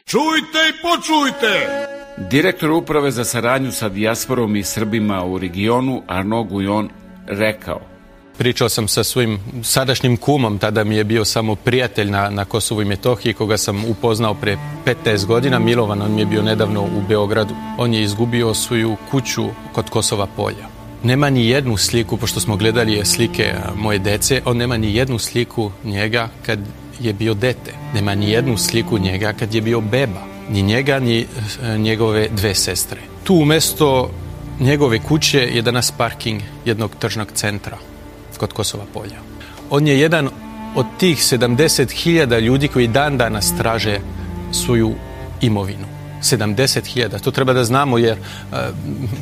Čujte 0.07 0.59
i 0.69 0.83
počujte! 0.83 1.69
Direktor 2.31 2.71
uprave 2.71 3.11
za 3.11 3.25
saradnju 3.25 3.73
sa 3.73 3.89
dijasporom 3.89 4.57
i 4.57 4.63
Srbima 4.63 5.25
u 5.25 5.39
regionu 5.39 6.03
Arno 6.09 6.45
Gujon 6.45 6.89
rekao 7.27 7.81
Pričao 8.39 8.69
sam 8.69 8.89
sa 8.89 9.05
svojim 9.05 9.41
sadašnjim 9.63 10.17
kumom, 10.17 10.59
tada 10.59 10.85
mi 10.85 10.97
je 10.97 11.05
bio 11.05 11.25
samo 11.25 11.55
prijatelj 11.55 12.11
na, 12.11 12.31
na 12.31 12.45
Kosovu 12.45 12.83
i 12.83 12.85
Metohiji, 12.85 13.35
koga 13.35 13.57
sam 13.57 13.85
upoznao 13.85 14.35
pre 14.35 14.57
15 15.05 15.27
godina. 15.27 15.59
Milovan, 15.59 16.03
on 16.03 16.15
mi 16.15 16.21
je 16.21 16.27
bio 16.27 16.43
nedavno 16.43 16.83
u 16.83 17.03
Beogradu. 17.09 17.55
On 17.79 17.95
je 17.95 18.03
izgubio 18.03 18.55
svoju 18.55 18.97
kuću 19.11 19.45
kod 19.73 19.91
Kosova 19.91 20.27
polja. 20.37 20.72
Nema 21.05 21.31
ni 21.31 21.49
jednu 21.49 21.77
sliku, 21.77 22.17
pošto 22.17 22.41
smo 22.41 22.57
gledali 22.57 23.05
slike 23.05 23.55
moje 23.77 23.99
dece, 23.99 24.43
on 24.45 24.57
nema 24.57 24.77
ni 24.77 24.95
jednu 24.95 25.19
sliku 25.19 25.71
njega 25.85 26.29
kad 26.47 26.59
je 27.01 27.13
bio 27.13 27.35
dete. 27.35 27.73
Nema 27.95 28.15
ni 28.15 28.31
jednu 28.31 28.57
sliku 28.57 28.99
njega 28.99 29.33
kad 29.33 29.55
je 29.55 29.61
bio 29.61 29.81
beba. 29.81 30.23
Ni 30.51 30.63
njega, 30.63 30.99
ni 30.99 31.21
e, 31.21 31.79
njegove 31.79 32.29
dve 32.29 32.55
sestre. 32.55 33.01
Tu 33.25 33.35
umesto 33.35 34.11
njegove 34.61 34.99
kuće 34.99 35.39
je 35.39 35.63
danas 35.63 35.91
parking 35.91 36.41
jednog 36.65 36.91
tržnog 36.99 37.29
centra 37.35 37.79
kod 38.39 38.53
Kosova 38.53 38.85
polja. 38.95 39.19
On 39.71 39.87
je 39.87 40.01
jedan 40.01 40.29
od 40.75 40.87
tih 40.99 41.19
70.000 41.19 42.41
ljudi 42.41 42.69
koji 42.69 42.89
dan 42.89 43.19
danas 43.19 43.57
traže 43.57 43.99
svoju 44.53 44.95
imovinu. 45.41 45.92
70.000, 46.23 47.21
to 47.21 47.31
treba 47.31 47.53
da 47.53 47.65
znamo 47.65 47.99
jer 47.99 48.19
e, 48.19 48.57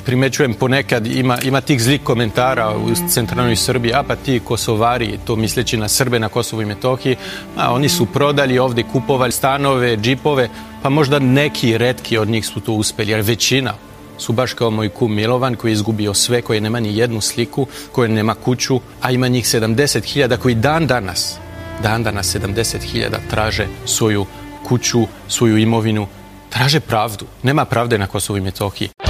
primećujem 0.05 0.55
ponekad 0.55 1.07
ima, 1.07 1.39
ima 1.43 1.61
tih 1.61 1.83
zlih 1.83 2.01
komentara 2.05 2.77
u 2.77 3.09
centralnoj 3.09 3.57
Srbiji, 3.57 3.93
a 3.95 4.03
pa 4.03 4.17
ti 4.17 4.41
Kosovari, 4.45 5.19
to 5.25 5.37
misleći 5.37 5.77
na 5.77 5.89
Srbe 5.89 6.19
na 6.19 6.29
Kosovu 6.29 6.63
i 6.63 6.67
Metohiji, 6.67 7.17
a 7.57 7.73
oni 7.73 7.89
su 7.89 8.07
prodali 8.07 8.59
ovde, 8.59 8.83
kupovali 8.83 9.33
stanove, 9.33 9.97
džipove, 9.97 10.49
pa 10.83 10.89
možda 10.89 11.19
neki 11.19 11.79
redki 11.79 12.19
od 12.19 12.29
njih 12.29 12.47
su 12.47 12.61
to 12.61 12.73
uspeli, 12.73 13.11
jer 13.11 13.21
većina 13.21 13.75
su 14.19 14.33
baš 14.33 14.53
kao 14.53 14.71
moj 14.71 14.89
kum 14.89 15.15
Milovan 15.15 15.55
koji 15.55 15.71
je 15.71 15.73
izgubio 15.73 16.15
sve, 16.15 16.43
koji 16.43 16.61
nema 16.61 16.81
ni 16.81 16.97
jednu 16.97 17.21
sliku, 17.21 17.67
koji 17.93 18.09
nema 18.09 18.35
kuću, 18.35 18.81
a 19.01 19.11
ima 19.11 19.29
njih 19.29 19.45
70.000 19.45 20.37
koji 20.37 20.55
dan 20.55 20.87
danas, 20.87 21.39
dan 21.83 22.03
danas 22.03 22.37
70.000 22.37 23.17
traže 23.31 23.67
svoju 23.87 24.27
kuću, 24.69 25.07
svoju 25.29 25.59
imovinu, 25.59 26.07
traže 26.51 26.81
pravdu. 26.81 27.27
Nema 27.43 27.65
pravde 27.65 27.99
na 27.99 28.07
Kosovu 28.07 28.37
i 28.37 28.41
Metohiji. 28.41 29.10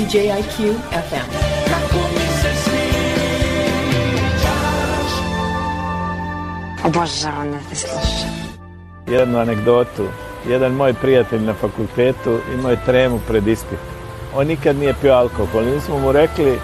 CJIQ 0.00 0.74
FM. 0.92 1.28
Obožavam 6.84 7.50
da 7.52 7.58
te 7.70 7.76
slušam. 7.76 8.30
jednu 9.06 9.38
anegdotu. 9.38 10.06
Jedan 10.48 10.72
moj 10.72 10.94
prijatelj 10.94 11.40
na 11.40 11.54
fakultetu 11.54 12.38
imao 12.54 12.70
je 12.70 12.84
tremu 12.86 13.20
pred 13.28 13.48
ispit. 13.48 13.78
On 14.34 14.46
nikad 14.46 14.76
nije 14.76 14.94
pio 15.00 15.12
alkohol. 15.12 15.64
Mi 15.64 15.80
smo 15.80 15.98
mu 15.98 16.12
rekli 16.12 16.58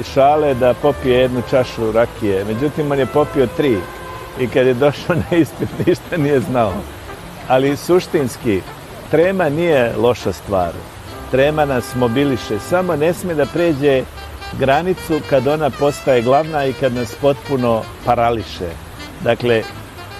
iz 0.00 0.06
šale 0.14 0.54
da 0.54 0.74
popije 0.74 1.18
jednu 1.18 1.42
čašu 1.50 1.92
rakije. 1.92 2.44
Međutim, 2.44 2.92
on 2.92 2.98
je 2.98 3.06
popio 3.06 3.46
tri. 3.56 3.78
I 4.40 4.48
kad 4.48 4.66
je 4.66 4.74
došao 4.74 5.16
na 5.16 5.36
ispit, 5.36 5.68
ništa 5.86 6.16
nije 6.16 6.40
znao. 6.40 6.72
Ali 7.48 7.76
suštinski, 7.76 8.60
trema 9.10 9.48
nije 9.48 9.92
loša 9.96 10.32
stvar. 10.32 10.72
Trema 11.32 11.64
nas 11.64 11.94
mobiliše. 11.94 12.58
Samo 12.68 12.96
ne 12.96 13.14
smije 13.14 13.34
da 13.34 13.46
pređe 13.46 14.02
granicu 14.58 15.20
kad 15.30 15.46
ona 15.46 15.70
postaje 15.70 16.22
glavna 16.22 16.66
i 16.66 16.72
kad 16.72 16.94
nas 16.94 17.14
potpuno 17.20 17.82
parališe. 18.04 18.68
Dakle, 19.24 19.62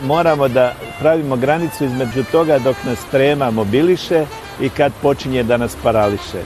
moramo 0.03 0.49
da 0.49 0.75
pravimo 1.01 1.37
granicu 1.37 1.85
između 1.85 2.25
toga 2.33 2.59
dok 2.59 2.77
nas 2.85 2.99
trema 3.11 3.51
mobiliše 3.51 4.27
i 4.61 4.69
kad 4.69 4.93
počinje 5.03 5.43
da 5.43 5.57
nas 5.57 5.77
parališe. 5.83 6.43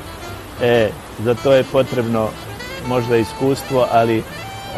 E, 0.63 0.91
za 1.25 1.35
to 1.35 1.53
je 1.53 1.65
potrebno 1.73 2.29
možda 2.89 3.17
iskustvo, 3.17 3.87
ali 3.91 4.23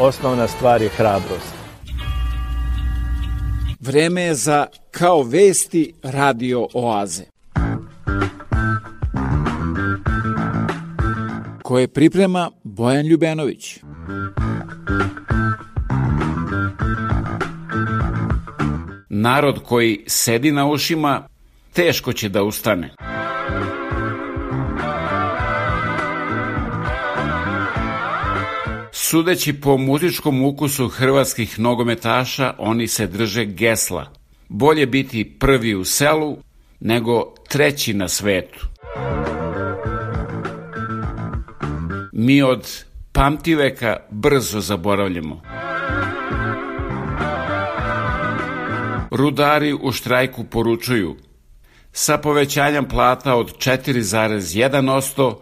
osnovna 0.00 0.48
stvar 0.48 0.82
je 0.82 0.88
hrabrost. 0.88 1.54
Vreme 3.80 4.22
je 4.22 4.34
za 4.34 4.66
Kao 4.90 5.22
vesti 5.22 5.92
radio 6.02 6.68
oaze. 6.74 7.37
koje 11.68 11.88
priprema 11.88 12.50
Bojan 12.64 13.06
Ljubenović. 13.06 13.78
Narod 19.08 19.62
koji 19.64 20.04
sedi 20.06 20.52
na 20.52 20.66
ušima 20.66 21.28
teško 21.72 22.12
će 22.12 22.28
da 22.28 22.42
ustane. 22.42 22.94
Sudeći 28.92 29.60
po 29.60 29.76
muzičkom 29.76 30.44
ukusu 30.44 30.88
hrvatskih 30.88 31.60
nogometaša, 31.60 32.54
oni 32.58 32.88
se 32.88 33.06
drže 33.06 33.44
gesla. 33.44 34.12
Bolje 34.48 34.86
biti 34.86 35.36
prvi 35.38 35.74
u 35.74 35.84
selu 35.84 36.36
nego 36.80 37.34
treći 37.48 37.94
na 37.94 38.08
svetu. 38.08 38.68
Mi 42.20 42.42
od 42.42 42.84
pamtiveka 43.12 43.96
brzo 44.10 44.60
zaboravljamo. 44.60 45.42
Rudari 49.10 49.72
u 49.82 49.92
štrajku 49.92 50.44
poručuju 50.44 51.16
sa 51.92 52.18
povećanjem 52.18 52.84
plata 52.84 53.34
od 53.34 53.56
4,1% 53.56 55.34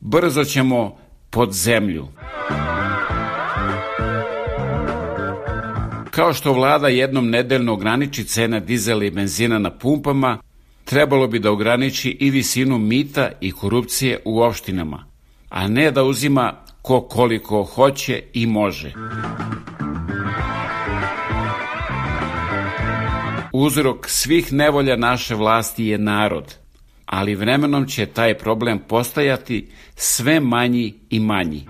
brzo 0.00 0.44
ćemo 0.44 0.96
pod 1.30 1.52
zemlju. 1.52 2.08
Kao 6.10 6.32
što 6.32 6.52
vlada 6.52 6.88
jednom 6.88 7.30
nedeljno 7.30 7.72
ograniči 7.72 8.24
cena 8.24 8.60
dizela 8.60 9.04
i 9.04 9.10
benzina 9.10 9.58
na 9.58 9.70
pumpama, 9.70 10.38
trebalo 10.84 11.26
bi 11.26 11.38
da 11.38 11.50
ograniči 11.50 12.10
i 12.20 12.30
visinu 12.30 12.78
mita 12.78 13.30
i 13.40 13.52
korupcije 13.52 14.20
u 14.24 14.42
opštinama, 14.42 15.09
a 15.50 15.68
ne 15.68 15.90
da 15.90 16.04
uzima 16.04 16.52
ko 16.82 17.00
koliko 17.00 17.62
hoće 17.62 18.22
i 18.32 18.46
može. 18.46 18.92
Uzrok 23.52 24.08
svih 24.08 24.52
nevolja 24.52 24.96
naše 24.96 25.34
vlasti 25.34 25.84
je 25.84 25.98
narod, 25.98 26.54
ali 27.06 27.34
vremenom 27.34 27.86
će 27.86 28.06
taj 28.06 28.38
problem 28.38 28.78
postajati 28.88 29.70
sve 29.96 30.40
manji 30.40 30.94
i 31.10 31.20
manji. 31.20 31.66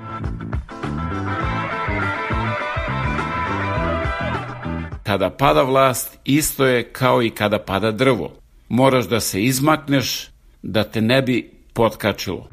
Kada 5.03 5.31
pada 5.31 5.63
vlast, 5.63 6.19
isto 6.25 6.67
je 6.67 6.93
kao 6.93 7.23
i 7.23 7.31
kada 7.31 7.59
pada 7.59 7.91
drvo. 7.91 8.33
Moraš 8.69 9.09
da 9.09 9.21
se 9.21 9.43
izmakneš 9.43 10.29
da 10.63 10.85
te 10.85 11.01
ne 11.01 11.23
bi 11.23 11.51
potkačilo. 11.73 12.49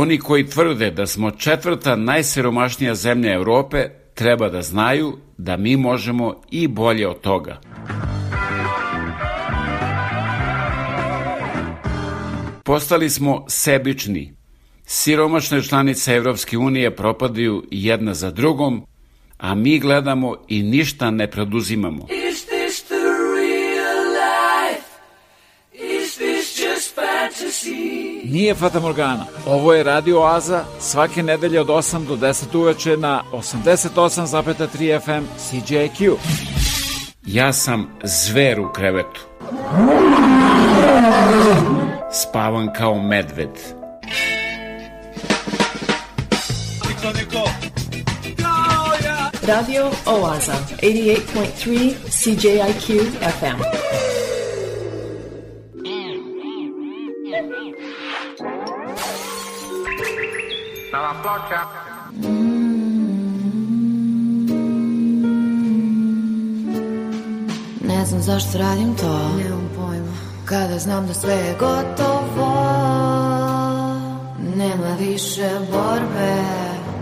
Oni 0.00 0.18
koji 0.18 0.46
tvrde 0.46 0.90
da 0.90 1.06
smo 1.06 1.30
četvrta 1.30 1.96
najsiromašnija 1.96 2.94
zemlja 2.94 3.34
Europe 3.34 3.88
treba 4.14 4.48
da 4.48 4.62
znaju 4.62 5.18
da 5.38 5.56
mi 5.56 5.76
možemo 5.76 6.40
i 6.50 6.68
bolje 6.68 7.08
od 7.08 7.20
toga. 7.20 7.60
Postali 12.64 13.10
smo 13.10 13.44
sebični. 13.48 14.34
Siromašne 14.86 15.62
članice 15.62 16.14
Evropske 16.14 16.58
unije 16.58 16.96
propadaju 16.96 17.64
jedna 17.70 18.14
za 18.14 18.30
drugom, 18.30 18.86
a 19.38 19.54
mi 19.54 19.78
gledamo 19.78 20.36
i 20.48 20.62
ništa 20.62 21.10
ne 21.10 21.30
preduzimamo. 21.30 22.06
Is 22.30 22.57
Nije 28.30 28.54
Fata 28.54 28.80
Morgana. 28.80 29.24
Ovo 29.46 29.74
je 29.74 29.84
Radio 29.84 30.20
Oaza 30.20 30.64
svake 30.80 31.22
nedelje 31.22 31.60
od 31.60 31.66
8 31.66 32.06
do 32.06 32.16
10 32.16 32.58
uveče 32.58 32.96
na 32.96 33.22
88,3 33.32 35.00
FM 35.00 35.24
CJQ. 35.38 36.14
Ja 37.26 37.52
sam 37.52 37.90
zver 38.04 38.60
u 38.60 38.72
krevetu. 38.72 39.20
Spavam 42.12 42.72
kao 42.72 43.02
medved. 43.02 43.50
Radio 49.46 49.90
Oaza, 50.06 50.54
88.3 50.82 51.92
CJIQ 52.08 53.04
FM. 53.40 54.07
Nova 60.92 61.14
ploča. 61.22 61.60
Ne 67.84 68.04
znam 68.06 68.22
zašto 68.22 68.58
radim 68.58 68.94
to. 68.96 69.28
Nemam 69.38 69.70
pojma. 69.76 70.12
Kada 70.44 70.78
znam 70.78 71.06
da 71.06 71.14
sve 71.14 71.34
je 71.34 71.56
gotovo 71.58 72.54
Nema 74.56 74.96
više 74.98 75.50
borbe. 75.72 76.42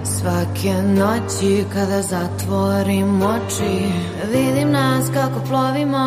Svake 0.05 0.83
noći 0.83 1.65
kada 1.73 2.03
zatvorim 2.03 3.23
oči 3.23 3.85
Vidim 4.33 4.71
nas 4.71 5.07
kako 5.15 5.41
plovimo 5.49 6.07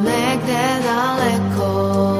Negde 0.00 0.62
daleko 0.84 2.19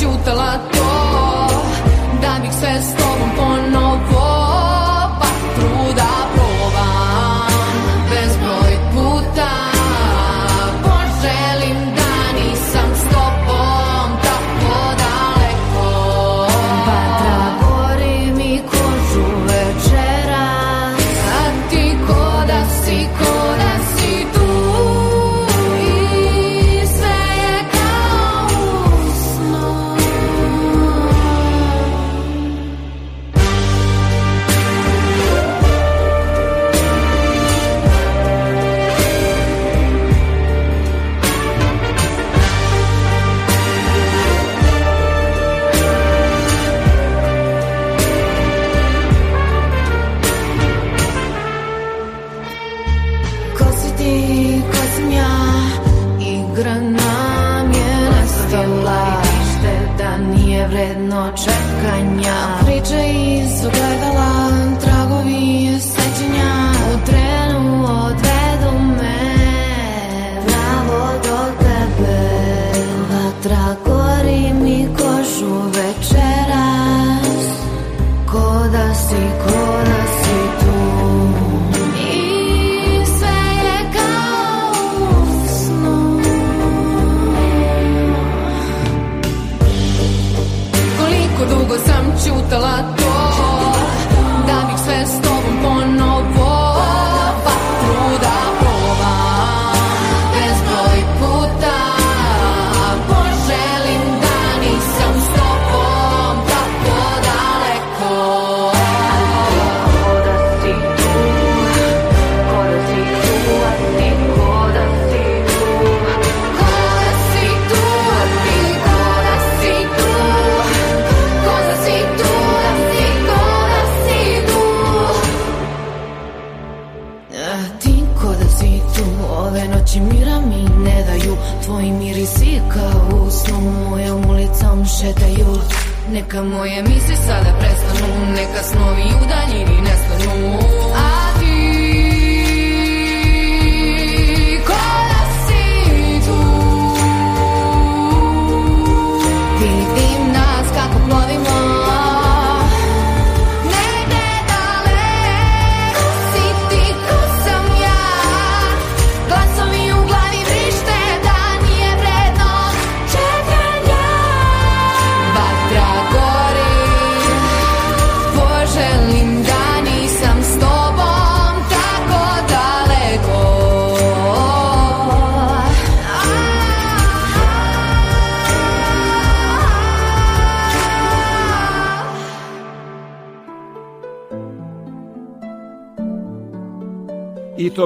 ćutala 0.00 0.52
to 0.72 0.88
Da 2.22 2.38
bih 2.42 2.50
sve 2.60 2.82
s 2.82 3.07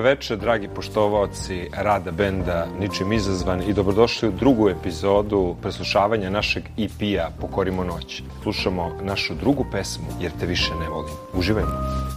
Dobroveče, 0.00 0.36
dragi 0.36 0.68
poštovaoci 0.74 1.68
rada 1.72 2.10
benda 2.10 2.66
Ničim 2.78 3.12
izazvan 3.12 3.62
i 3.62 3.72
dobrodošli 3.72 4.28
u 4.28 4.32
drugu 4.32 4.68
epizodu 4.68 5.56
preslušavanja 5.62 6.30
našeg 6.30 6.64
EP-a 6.78 7.28
Pokorimo 7.40 7.84
noć. 7.84 8.22
Slušamo 8.42 8.92
našu 9.02 9.34
drugu 9.34 9.66
pesmu 9.72 10.06
Jer 10.20 10.32
te 10.40 10.46
više 10.46 10.70
ne 10.80 10.88
volim. 10.88 11.14
Uživajmo! 11.34 12.09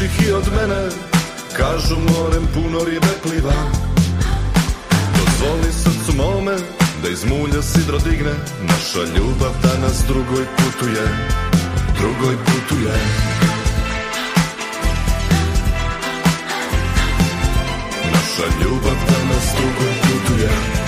Lepših 0.00 0.28
i 0.28 0.32
od 0.32 0.44
mene 0.52 0.88
Kažu 1.56 1.96
morem 1.96 2.46
puno 2.54 2.84
ribe 2.84 3.12
pliva. 3.22 3.54
Dozvoli 5.16 5.72
srcu 5.72 6.16
mome 6.16 6.56
da 7.02 7.08
iz 7.08 7.24
mulja 7.24 7.62
sidro 7.62 7.98
digne 7.98 8.34
Naša 8.62 9.02
ljubav 9.16 9.52
danas 9.62 10.04
drugoj 10.08 10.44
putuje 10.56 11.06
Drugoj 11.98 12.36
putuje. 12.46 12.94
Naša 18.12 18.46
ljubav 18.60 18.96
danas 19.08 19.46
drugoj 19.56 19.92
putuje 20.02 20.85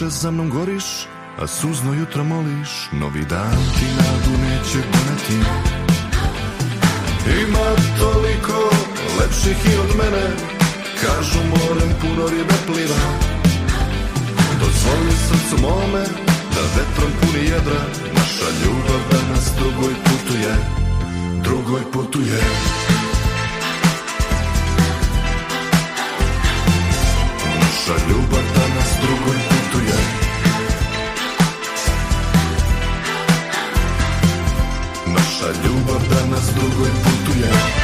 veče 0.00 0.10
za 0.10 0.30
mnom 0.30 0.50
goriš 0.50 0.84
A 1.38 1.46
suzno 1.46 1.92
jutro 1.92 2.24
moliš. 2.24 2.70
Novi 2.92 3.24
dan 3.24 3.58
ti 3.78 3.86
nadu 3.98 4.32
neće 4.42 4.78
doneti 4.92 5.38
Ima 7.42 7.68
toliko 7.98 8.70
lepših 9.20 9.72
i 9.72 9.76
od 9.78 9.96
mene. 9.98 10.26
Kažu 11.02 11.38
morem 11.38 11.90
puno 12.00 12.28
ribe 12.28 12.54
pliva. 12.66 13.02
Dozvoli 14.60 15.14
srcu 15.28 15.62
mome 15.62 16.04
Da 16.54 16.62
vetrom 16.74 17.12
puni 17.20 17.44
jedra. 17.44 17.80
Naša 18.14 18.48
ljubav 18.64 19.00
danas 19.12 19.50
drugoj 19.58 19.94
putuje 20.04 20.54
Drugoj 21.42 21.82
putuje. 21.92 22.40
Naša 27.60 27.94
ljubav 28.08 28.44
danas 28.54 28.90
drugoj 29.02 29.47
danas 36.58 36.70
drugoj 36.70 36.90
putuje 37.04 37.77